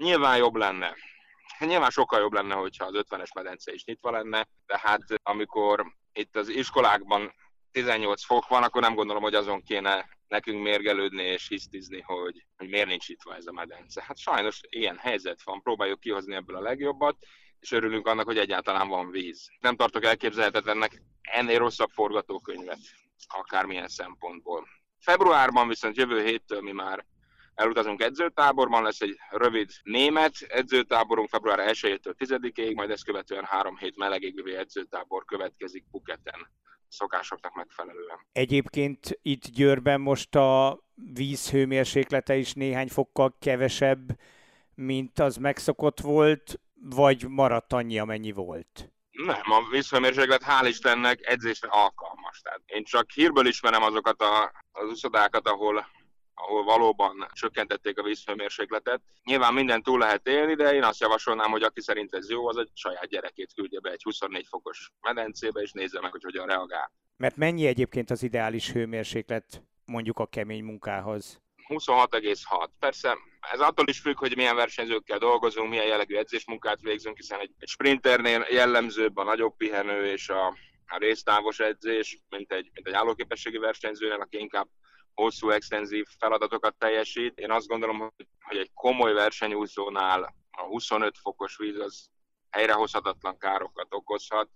Nyilván 0.00 0.36
jobb 0.36 0.54
lenne. 0.54 0.96
Nyilván 1.58 1.90
sokkal 1.90 2.20
jobb 2.20 2.32
lenne, 2.32 2.54
hogyha 2.54 2.84
az 2.84 3.04
50-es 3.08 3.34
medence 3.34 3.72
is 3.72 3.84
nyitva 3.84 4.10
lenne, 4.10 4.48
tehát 4.66 5.02
amikor 5.22 5.86
itt 6.12 6.36
az 6.36 6.48
iskolákban 6.48 7.34
18 7.72 8.24
fok 8.24 8.48
van, 8.48 8.62
akkor 8.62 8.82
nem 8.82 8.94
gondolom, 8.94 9.22
hogy 9.22 9.34
azon 9.34 9.62
kéne 9.62 10.08
nekünk 10.28 10.62
mérgelődni 10.62 11.22
és 11.22 11.48
hisztizni, 11.48 12.00
hogy, 12.00 12.44
hogy 12.56 12.68
miért 12.68 12.86
nincs 12.86 13.08
itt 13.08 13.20
ez 13.36 13.46
a 13.46 13.52
medence. 13.52 14.04
Hát 14.06 14.18
sajnos 14.18 14.60
ilyen 14.68 14.96
helyzet 14.96 15.42
van, 15.42 15.62
próbáljuk 15.62 16.00
kihozni 16.00 16.34
ebből 16.34 16.56
a 16.56 16.60
legjobbat, 16.60 17.16
és 17.58 17.72
örülünk 17.72 18.06
annak, 18.06 18.26
hogy 18.26 18.38
egyáltalán 18.38 18.88
van 18.88 19.10
víz. 19.10 19.48
Nem 19.58 19.76
tartok 19.76 20.04
elképzelhetetlennek 20.04 21.02
ennél 21.20 21.58
rosszabb 21.58 21.90
forgatókönyvet, 21.90 22.80
akármilyen 23.28 23.88
szempontból. 23.88 24.66
Februárban 24.98 25.68
viszont 25.68 25.96
jövő 25.96 26.24
héttől 26.24 26.60
mi 26.60 26.72
már 26.72 27.06
elutazunk 27.60 28.02
edzőtáborban, 28.02 28.82
lesz 28.82 29.00
egy 29.00 29.16
rövid 29.30 29.70
német 29.82 30.34
edzőtáborunk 30.48 31.28
február 31.28 31.58
1-től 31.72 32.14
10-ig, 32.18 32.74
majd 32.74 32.90
ezt 32.90 33.04
követően 33.04 33.44
három 33.44 33.76
hét 33.76 33.96
melegégővé 33.96 34.56
edzőtábor 34.56 35.24
következik 35.24 35.84
Puketen 35.90 36.48
szokásoknak 36.88 37.54
megfelelően. 37.54 38.26
Egyébként 38.32 39.18
itt 39.22 39.46
Győrben 39.46 40.00
most 40.00 40.34
a 40.34 40.80
víz 41.14 41.50
hőmérséklete 41.50 42.36
is 42.36 42.52
néhány 42.52 42.88
fokkal 42.88 43.36
kevesebb, 43.40 44.18
mint 44.74 45.18
az 45.18 45.36
megszokott 45.36 46.00
volt, 46.00 46.60
vagy 46.74 47.28
maradt 47.28 47.72
annyi, 47.72 47.98
amennyi 47.98 48.32
volt? 48.32 48.92
Nem, 49.10 49.50
a 49.50 49.68
vízhőmérséklet 49.70 50.42
hál' 50.44 50.66
Istennek 50.68 51.18
edzésre 51.22 51.68
alkalmas. 51.68 52.40
Tehát 52.40 52.60
én 52.66 52.84
csak 52.84 53.10
hírből 53.10 53.46
ismerem 53.46 53.82
azokat 53.82 54.22
a, 54.22 54.52
az 54.72 54.88
uszodákat, 54.88 55.48
ahol 55.48 55.86
ahol 56.42 56.64
valóban 56.64 57.26
csökkentették 57.32 57.98
a 57.98 58.02
vízhőmérsékletet. 58.02 59.00
Nyilván 59.24 59.54
minden 59.54 59.82
túl 59.82 59.98
lehet 59.98 60.26
élni, 60.26 60.54
de 60.54 60.74
én 60.74 60.82
azt 60.82 61.00
javasolnám, 61.00 61.50
hogy 61.50 61.62
aki 61.62 61.80
szerint 61.80 62.14
ez 62.14 62.30
jó, 62.30 62.48
az 62.48 62.56
egy 62.56 62.70
saját 62.74 63.06
gyerekét 63.06 63.52
küldje 63.54 63.80
be 63.80 63.90
egy 63.90 64.02
24 64.02 64.46
fokos 64.46 64.90
medencébe, 65.00 65.60
és 65.60 65.72
nézze 65.72 66.00
meg, 66.00 66.10
hogy 66.10 66.22
hogyan 66.22 66.46
reagál. 66.46 66.92
Mert 67.16 67.36
mennyi 67.36 67.66
egyébként 67.66 68.10
az 68.10 68.22
ideális 68.22 68.70
hőmérséklet 68.70 69.62
mondjuk 69.84 70.18
a 70.18 70.26
kemény 70.26 70.64
munkához? 70.64 71.40
26,6. 71.68 72.68
Persze 72.78 73.16
ez 73.52 73.60
attól 73.60 73.88
is 73.88 73.98
függ, 73.98 74.18
hogy 74.18 74.36
milyen 74.36 74.56
versenyzőkkel 74.56 75.18
dolgozunk, 75.18 75.68
milyen 75.68 75.86
jellegű 75.86 76.16
edzésmunkát 76.16 76.80
végzünk, 76.80 77.16
hiszen 77.16 77.40
egy, 77.40 77.50
egy 77.58 77.68
sprinternél 77.68 78.46
jellemzőbb 78.50 79.16
a 79.16 79.24
nagyobb 79.24 79.56
pihenő 79.56 80.06
és 80.06 80.28
a, 80.28 80.46
a 80.86 80.98
résztávos 80.98 81.58
edzés, 81.58 82.18
mint 82.28 82.52
egy, 82.52 82.70
mint 82.74 82.86
egy 82.86 82.94
állóképességi 82.94 83.58
versenyzőnél, 83.58 84.20
aki 84.20 84.38
inkább 84.38 84.68
hosszú, 85.20 85.50
extenzív 85.50 86.06
feladatokat 86.18 86.74
teljesít. 86.78 87.38
Én 87.38 87.50
azt 87.50 87.66
gondolom, 87.66 87.98
hogy 88.40 88.56
egy 88.56 88.70
komoly 88.74 89.12
versenyúszónál 89.12 90.34
a 90.50 90.62
25 90.62 91.18
fokos 91.18 91.56
víz 91.56 91.78
az 91.78 92.08
helyrehozhatatlan 92.50 93.38
károkat 93.38 93.86
okozhat, 93.90 94.48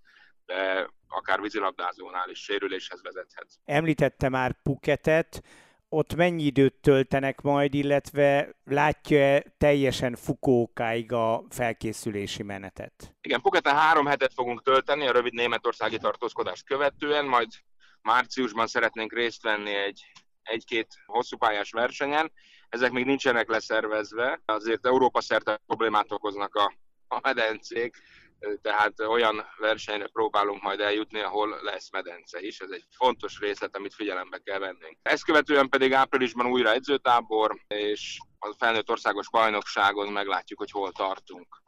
de 0.46 0.90
akár 1.08 1.40
vízilabdázónál 1.40 2.30
is 2.30 2.38
sérüléshez 2.42 3.02
vezethet. 3.02 3.46
Említette 3.64 4.28
már 4.28 4.62
Puketet, 4.62 5.42
ott 5.88 6.14
mennyi 6.14 6.42
időt 6.42 6.74
töltenek 6.74 7.40
majd, 7.40 7.74
illetve 7.74 8.54
látja 8.64 9.42
teljesen 9.58 10.14
Fukókáig 10.14 11.12
a 11.12 11.44
felkészülési 11.50 12.42
menetet? 12.42 13.14
Igen, 13.20 13.40
Puketen 13.40 13.74
három 13.74 14.06
hetet 14.06 14.32
fogunk 14.34 14.62
tölteni 14.62 15.06
a 15.06 15.12
rövid 15.12 15.32
németországi 15.32 15.98
tartózkodást 15.98 16.64
követően, 16.64 17.24
majd 17.24 17.48
márciusban 18.02 18.66
szeretnénk 18.66 19.12
részt 19.12 19.42
venni 19.42 19.74
egy 19.74 20.02
egy-két 20.44 20.88
hosszúpályás 21.06 21.70
versenyen. 21.70 22.32
Ezek 22.68 22.92
még 22.92 23.04
nincsenek 23.04 23.48
leszervezve, 23.48 24.40
azért 24.44 24.86
Európa 24.86 25.20
szerte 25.20 25.60
problémát 25.66 26.12
okoznak 26.12 26.54
a, 26.54 26.74
a 27.08 27.18
medencék, 27.22 27.96
tehát 28.62 29.00
olyan 29.00 29.46
versenyre 29.58 30.06
próbálunk 30.06 30.62
majd 30.62 30.80
eljutni, 30.80 31.20
ahol 31.20 31.58
lesz 31.62 31.90
medence 31.90 32.40
is. 32.40 32.58
Ez 32.58 32.70
egy 32.70 32.84
fontos 32.90 33.38
részlet, 33.38 33.76
amit 33.76 33.94
figyelembe 33.94 34.38
kell 34.38 34.58
vennünk. 34.58 34.96
Ezt 35.02 35.24
követően 35.24 35.68
pedig 35.68 35.92
áprilisban 35.92 36.46
újra 36.46 36.72
edzőtábor, 36.72 37.56
és 37.66 38.18
a 38.38 38.54
felnőtt 38.58 38.90
országos 38.90 39.30
bajnokságon 39.30 40.12
meglátjuk, 40.12 40.58
hogy 40.58 40.70
hol 40.70 40.92
tartunk. 40.92 41.62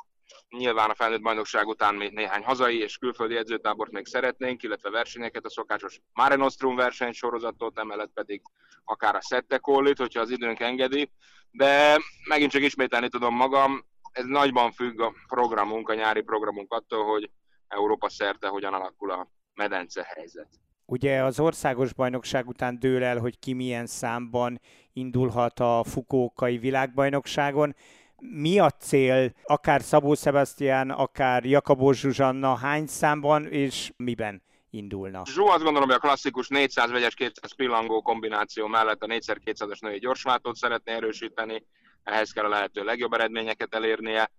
Nyilván 0.49 0.91
a 0.91 0.95
felnőtt 0.95 1.23
bajnokság 1.23 1.67
után 1.67 1.95
még 1.95 2.13
néhány 2.13 2.43
hazai 2.43 2.79
és 2.79 2.97
külföldi 2.99 3.37
edzőtábort 3.37 3.91
még 3.91 4.07
szeretnénk, 4.07 4.63
illetve 4.63 4.91
versenyeket, 4.91 5.45
a 5.45 5.51
szokásos 5.51 6.01
Mare 6.13 6.37
Nostrum 6.37 6.77
versenysorozatot, 6.77 7.79
emellett 7.79 8.11
pedig 8.15 8.43
akár 8.85 9.15
a 9.15 9.21
Sette 9.21 9.59
Collit, 9.59 9.99
hogyha 9.99 10.21
az 10.21 10.31
időnk 10.31 10.61
engedi. 10.61 11.11
De 11.51 11.99
megint 12.29 12.51
csak 12.51 12.63
ismételni 12.63 13.09
tudom 13.09 13.35
magam, 13.35 13.85
ez 14.13 14.25
nagyban 14.25 14.73
függ 14.73 15.01
a 15.01 15.13
programunk, 15.27 15.89
a 15.89 15.95
nyári 15.95 16.21
programunk 16.23 16.73
attól, 16.73 17.05
hogy 17.05 17.31
Európa 17.69 18.09
szerte 18.09 18.49
hogyan 18.49 18.75
alakul 18.75 19.11
a 19.11 19.31
medence 19.55 20.07
helyzet. 20.15 20.49
Ugye 20.85 21.23
az 21.23 21.41
országos 21.41 21.95
bajnokság 21.95 22.49
után 22.49 22.79
dől 22.79 23.05
el, 23.05 23.19
hogy 23.19 23.39
ki 23.39 23.53
milyen 23.53 23.87
számban 23.87 24.61
indulhat 24.93 25.61
a 25.61 25.85
Fukókai 25.85 26.59
világbajnokságon 26.59 27.75
mi 28.21 28.59
a 28.59 28.71
cél, 28.71 29.33
akár 29.45 29.83
Szabó 29.83 30.15
Sebastian, 30.15 30.91
akár 30.91 31.45
Jakabó 31.45 31.93
Zsuzsanna, 31.93 32.57
hány 32.57 32.87
számban 32.87 33.47
és 33.47 33.93
miben? 33.97 34.45
indulna. 34.71 35.23
Zsó 35.25 35.47
azt 35.47 35.63
gondolom, 35.63 35.89
hogy 35.89 35.97
a 35.97 36.01
klasszikus 36.01 36.49
400 36.49 36.91
vegyes 36.91 37.15
200 37.15 37.55
pillangó 37.57 38.03
kombináció 38.03 38.67
mellett 38.67 39.03
a 39.03 39.07
4x200-as 39.07 39.81
női 39.81 39.99
gyorsváltót 39.99 40.57
szeretné 40.57 40.93
erősíteni, 40.93 41.67
ehhez 42.03 42.31
kell 42.31 42.45
a 42.45 42.49
lehető 42.49 42.85
legjobb 42.85 43.13
eredményeket 43.13 43.75
elérnie 43.75 44.31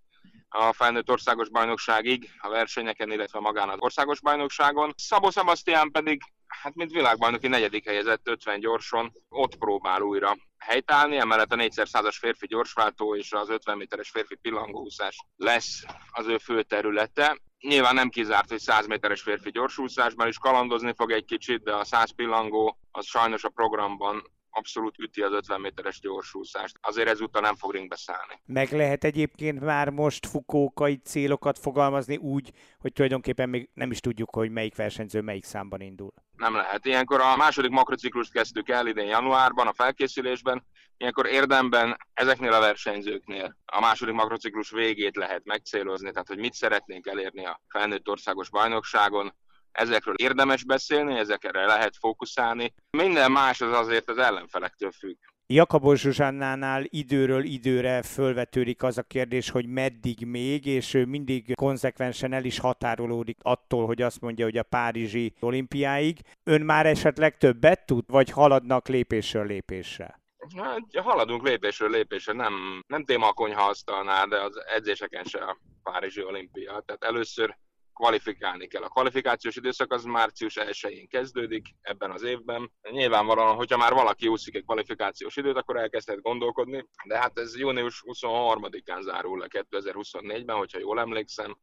a 0.49 0.73
felnőtt 0.73 1.09
országos 1.09 1.49
bajnokságig, 1.49 2.29
a 2.37 2.49
versenyeken, 2.49 3.11
illetve 3.11 3.39
magán 3.39 3.69
az 3.69 3.79
országos 3.79 4.21
bajnokságon. 4.21 4.93
Szabó 4.95 5.29
Sebastian 5.29 5.91
pedig, 5.91 6.21
hát 6.61 6.75
mint 6.75 6.91
világbajnoki 6.91 7.47
negyedik 7.47 7.85
helyezett 7.85 8.27
50 8.27 8.59
gyorson, 8.59 9.13
ott 9.29 9.57
próbál 9.57 10.01
újra 10.01 10.37
helytállni, 10.57 11.17
emellett 11.17 11.51
a 11.51 11.55
4x100-as 11.55 12.15
férfi 12.19 12.47
gyorsváltó 12.47 13.15
és 13.15 13.31
az 13.31 13.49
50 13.49 13.77
méteres 13.77 14.09
férfi 14.09 14.35
pillangóúszás 14.35 15.17
lesz 15.35 15.83
az 16.11 16.27
ő 16.27 16.37
fő 16.37 16.63
területe. 16.63 17.39
Nyilván 17.59 17.95
nem 17.95 18.09
kizárt, 18.09 18.49
hogy 18.49 18.59
100 18.59 18.87
méteres 18.87 19.21
férfi 19.21 19.49
gyorsúszásban 19.51 20.27
is 20.27 20.37
kalandozni 20.37 20.93
fog 20.93 21.11
egy 21.11 21.25
kicsit, 21.25 21.63
de 21.63 21.73
a 21.73 21.83
100 21.83 22.11
pillangó 22.11 22.77
az 22.91 23.05
sajnos 23.05 23.43
a 23.43 23.49
programban 23.49 24.23
abszolút 24.57 24.99
üti 24.99 25.21
az 25.21 25.31
50 25.31 25.61
méteres 25.61 25.99
gyorsúszást. 25.99 26.77
Azért 26.81 27.09
ezúttal 27.09 27.41
nem 27.41 27.55
fog 27.55 27.73
ringbe 27.73 27.95
szállni. 27.95 28.41
Meg 28.45 28.71
lehet 28.71 29.03
egyébként 29.03 29.59
már 29.59 29.89
most 29.89 30.25
fukókai 30.25 30.95
célokat 30.95 31.59
fogalmazni 31.59 32.17
úgy, 32.17 32.51
hogy 32.79 32.93
tulajdonképpen 32.93 33.49
még 33.49 33.69
nem 33.73 33.91
is 33.91 33.99
tudjuk, 33.99 34.35
hogy 34.35 34.51
melyik 34.51 34.75
versenyző 34.75 35.21
melyik 35.21 35.43
számban 35.43 35.81
indul. 35.81 36.13
Nem 36.35 36.55
lehet. 36.55 36.85
Ilyenkor 36.85 37.21
a 37.21 37.35
második 37.35 37.71
makrociklust 37.71 38.31
kezdtük 38.31 38.69
el 38.69 38.87
idén 38.87 39.07
januárban 39.07 39.67
a 39.67 39.73
felkészülésben. 39.73 40.65
Ilyenkor 40.97 41.25
érdemben 41.25 41.97
ezeknél 42.13 42.53
a 42.53 42.59
versenyzőknél 42.59 43.57
a 43.65 43.79
második 43.79 44.13
makrociklus 44.13 44.69
végét 44.69 45.15
lehet 45.15 45.45
megcélozni, 45.45 46.11
tehát 46.11 46.27
hogy 46.27 46.37
mit 46.37 46.53
szeretnénk 46.53 47.07
elérni 47.07 47.45
a 47.45 47.61
felnőtt 47.67 48.09
országos 48.09 48.49
bajnokságon, 48.49 49.33
ezekről 49.77 50.15
érdemes 50.17 50.63
beszélni, 50.63 51.17
ezekre 51.17 51.65
lehet 51.65 51.97
fókuszálni. 51.99 52.73
Minden 52.89 53.31
más 53.31 53.61
az 53.61 53.71
azért 53.71 54.09
az 54.09 54.17
ellenfelektől 54.17 54.91
függ. 54.91 55.17
Jakabos 55.49 55.99
Zsuzsannánál 55.99 56.83
időről 56.87 57.43
időre 57.43 58.01
fölvetődik 58.01 58.83
az 58.83 58.97
a 58.97 59.03
kérdés, 59.03 59.49
hogy 59.49 59.67
meddig 59.67 60.25
még, 60.25 60.65
és 60.65 60.93
ő 60.93 61.05
mindig 61.05 61.55
konzekvensen 61.55 62.33
el 62.33 62.43
is 62.43 62.59
határolódik 62.59 63.37
attól, 63.41 63.85
hogy 63.85 64.01
azt 64.01 64.21
mondja, 64.21 64.45
hogy 64.45 64.57
a 64.57 64.63
Párizsi 64.63 65.33
olimpiáig. 65.39 66.19
Ön 66.43 66.61
már 66.61 66.85
esetleg 66.85 67.37
többet 67.37 67.85
tud, 67.85 68.03
vagy 68.07 68.29
haladnak 68.29 68.87
lépésről 68.87 69.45
lépésre? 69.45 70.19
Hát, 70.55 71.03
haladunk 71.03 71.43
lépésről 71.43 71.89
lépésre, 71.89 72.33
nem, 72.33 72.83
nem 72.87 73.03
téma 73.03 73.27
a 73.27 73.33
konyha 73.33 73.69
asztalnál, 73.69 74.27
de 74.27 74.41
az 74.41 74.63
edzéseken 74.75 75.23
se 75.23 75.39
a 75.39 75.57
Párizsi 75.83 76.23
olimpia. 76.23 76.83
Tehát 76.85 77.03
először 77.03 77.57
kvalifikálni 77.97 78.67
kell. 78.67 78.81
A 78.83 78.87
kvalifikációs 78.87 79.55
időszak 79.55 79.93
az 79.93 80.03
március 80.03 80.57
1-én 80.59 81.07
kezdődik 81.07 81.65
ebben 81.81 82.11
az 82.11 82.23
évben. 82.23 82.71
Nyilvánvalóan, 82.91 83.55
hogyha 83.55 83.77
már 83.77 83.93
valaki 83.93 84.27
úszik 84.27 84.55
egy 84.55 84.63
kvalifikációs 84.63 85.35
időt, 85.35 85.57
akkor 85.57 85.77
elkezdhet 85.77 86.21
gondolkodni, 86.21 86.85
de 87.07 87.17
hát 87.17 87.39
ez 87.39 87.57
június 87.57 88.03
23-án 88.05 89.01
zárul 89.01 89.39
le 89.39 89.47
2024-ben, 89.49 90.55
hogyha 90.55 90.79
jól 90.79 90.99
emlékszem, 90.99 91.57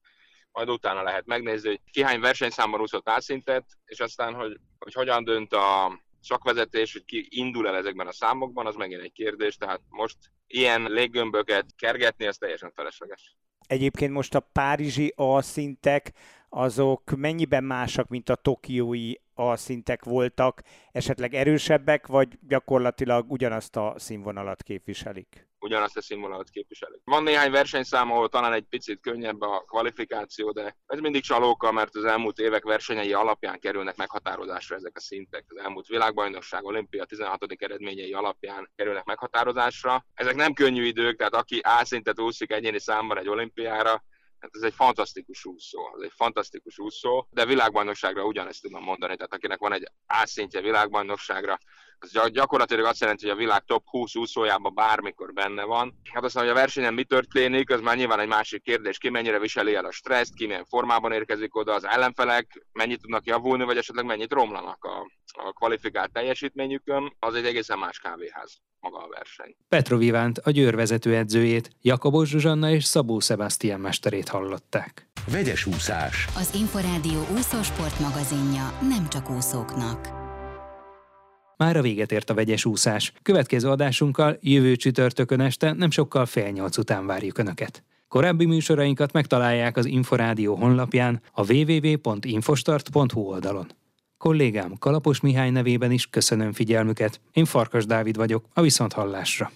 majd 0.53 0.71
utána 0.71 1.03
lehet 1.03 1.27
megnézni, 1.27 1.69
hogy 1.69 1.81
ki 1.91 2.03
hány 2.03 2.21
versenyszámban 2.21 2.81
úszott 2.81 3.09
átszintet, 3.09 3.65
és 3.85 4.01
aztán, 4.01 4.35
hogy, 4.35 4.61
hogy 4.79 4.93
hogyan 4.93 5.25
dönt 5.25 5.53
a 5.53 5.99
szakvezetés, 6.21 6.93
hogy 6.93 7.05
ki 7.05 7.27
indul 7.31 7.69
el 7.69 7.77
ezekben 7.77 8.07
a 8.07 8.13
számokban, 8.13 8.67
az 8.67 8.75
megint 8.75 9.03
egy 9.03 9.13
kérdés, 9.13 9.57
tehát 9.57 9.81
most 9.89 10.17
ilyen 10.47 10.83
léggömböket 10.83 11.67
kergetni, 11.77 12.27
az 12.27 12.37
teljesen 12.37 12.73
felesleges. 12.75 13.37
Egyébként 13.67 14.13
most 14.13 14.35
a 14.35 14.41
párizsi 14.41 15.13
alszintek 15.17 16.13
azok 16.49 17.17
mennyiben 17.17 17.65
másak, 17.65 18.09
mint 18.09 18.29
a 18.29 18.35
tokiói 18.35 19.13
alszintek 19.35 20.05
voltak, 20.05 20.63
esetleg 20.93 21.35
erősebbek, 21.35 22.07
vagy 22.07 22.39
gyakorlatilag 22.49 23.33
ugyanazt 23.33 23.77
a 23.77 23.95
színvonalat 23.97 24.63
képviselik? 24.63 25.49
Ugyanazt 25.65 25.97
a 25.97 26.03
színvonalat 26.03 26.51
képviselik. 26.51 27.01
Van 27.05 27.23
néhány 27.23 27.51
versenyszám, 27.51 28.11
ahol 28.11 28.29
talán 28.29 28.53
egy 28.53 28.67
picit 28.69 29.01
könnyebb 29.01 29.41
a 29.41 29.65
kvalifikáció, 29.67 30.51
de 30.51 30.77
ez 30.87 30.99
mindig 30.99 31.23
csalóka, 31.23 31.73
mert 31.73 31.97
az 31.97 32.05
elmúlt 32.05 32.39
évek 32.39 32.65
versenyei 32.65 33.13
alapján 33.13 33.61
kerülnek 33.61 33.97
meghatározásra 33.97 34.77
ezek 34.77 34.97
a 34.97 35.01
szintek. 35.01 35.45
Az 35.49 35.57
elmúlt 35.57 35.87
világbajnokság, 35.87 36.65
olimpia 36.65 37.05
16. 37.05 37.45
eredményei 37.59 38.13
alapján 38.13 38.71
kerülnek 38.75 39.05
meghatározásra. 39.05 40.05
Ezek 40.15 40.35
nem 40.35 40.53
könnyű 40.53 40.85
idők, 40.85 41.17
tehát 41.17 41.35
aki 41.35 41.59
A 41.59 41.85
szintet 41.85 42.21
úszik 42.21 42.53
egyéni 42.53 42.79
számban 42.79 43.19
egy 43.19 43.29
olimpiára, 43.29 44.05
Hát 44.45 44.57
ez 44.57 44.63
egy 44.63 44.75
fantasztikus 44.75 45.45
úszó, 45.45 45.95
ez 45.97 46.03
egy 46.03 46.13
fantasztikus 46.15 46.79
úszó, 46.79 47.27
de 47.31 47.47
világbajnokságra 47.47 48.25
ugyanezt 48.25 48.63
tudom 48.63 48.83
mondani, 48.83 49.17
tehát 49.17 49.33
akinek 49.33 49.59
van 49.59 49.73
egy 49.73 49.87
ászintje 50.07 50.61
világbajnokságra, 50.61 51.59
az 52.13 52.31
gyakorlatilag 52.31 52.85
azt 52.85 53.01
jelenti, 53.01 53.27
hogy 53.27 53.35
a 53.35 53.39
világ 53.39 53.65
top 53.65 53.83
20 53.87 54.17
úszójában 54.17 54.75
bármikor 54.75 55.33
benne 55.33 55.65
van. 55.65 56.01
Hát 56.13 56.25
aztán, 56.25 56.43
hogy 56.43 56.53
a 56.53 56.57
versenyen 56.57 56.95
mi 56.95 57.05
történik, 57.05 57.71
az 57.71 57.81
már 57.81 57.97
nyilván 57.97 58.21
egy 58.21 58.29
másik 58.29 58.63
kérdés, 58.63 58.99
ki 58.99 59.09
mennyire 59.09 59.39
viseli 59.39 59.75
el 59.75 59.85
a 59.85 59.93
stresszt, 59.93 60.35
ki 60.35 60.47
milyen 60.47 60.65
formában 60.65 61.13
érkezik 61.13 61.57
oda, 61.57 61.75
az 61.75 61.87
ellenfelek 61.87 62.67
mennyit 62.73 63.01
tudnak 63.01 63.27
javulni, 63.27 63.65
vagy 63.65 63.77
esetleg 63.77 64.05
mennyit 64.05 64.33
romlanak 64.33 64.85
a, 64.85 65.07
a 65.47 65.53
kvalifikált 65.53 66.13
teljesítményükön, 66.13 67.17
az 67.19 67.35
egy 67.35 67.47
egészen 67.47 67.79
más 67.79 67.99
kávéház 67.99 68.61
maga 68.81 68.99
a 68.99 69.09
verseny. 69.09 69.57
Petrovivánt, 69.69 70.39
a 70.39 70.51
Győr 70.51 70.75
vezetőedzőjét, 70.75 71.71
Jakabos 71.81 72.29
Zsuzsanna 72.29 72.71
és 72.71 72.85
Szabó 72.85 73.21
Sebastian 73.21 73.81
mesterét 73.81 74.29
hallották. 74.29 75.09
Vegyes 75.31 75.67
úszás. 75.67 76.27
Az 76.37 76.55
Inforádió 76.55 77.27
úszósport 77.37 77.99
magazinja 77.99 78.79
nem 78.81 79.09
csak 79.09 79.31
úszóknak. 79.31 80.24
Már 81.57 81.77
a 81.77 81.83
véget 81.83 82.13
ért 82.13 82.31
a 82.31 82.35
vegyes 82.35 82.65
úszás. 82.65 83.13
Következő 83.23 83.69
adásunkkal 83.69 84.39
jövő 84.41 84.77
csütörtökön 84.77 85.41
este 85.41 85.73
nem 85.73 85.91
sokkal 85.91 86.27
fél 86.27 86.49
nyolc 86.49 86.77
után 86.77 87.07
várjuk 87.07 87.39
Önöket. 87.39 87.83
Korábbi 88.09 88.45
műsorainkat 88.45 89.13
megtalálják 89.13 89.77
az 89.77 89.87
Inforádió 89.87 90.55
honlapján 90.55 91.21
a 91.33 91.53
www.infostart.hu 91.53 93.21
oldalon. 93.21 93.67
Kollégám 94.19 94.75
Kalapos 94.79 95.21
Mihály 95.21 95.51
nevében 95.51 95.91
is 95.91 96.07
köszönöm 96.07 96.53
figyelmüket. 96.53 97.21
Én 97.33 97.45
Farkas 97.45 97.87
Dávid 97.87 98.17
vagyok, 98.17 98.45
a 98.53 98.61
Viszonthallásra. 98.61 99.51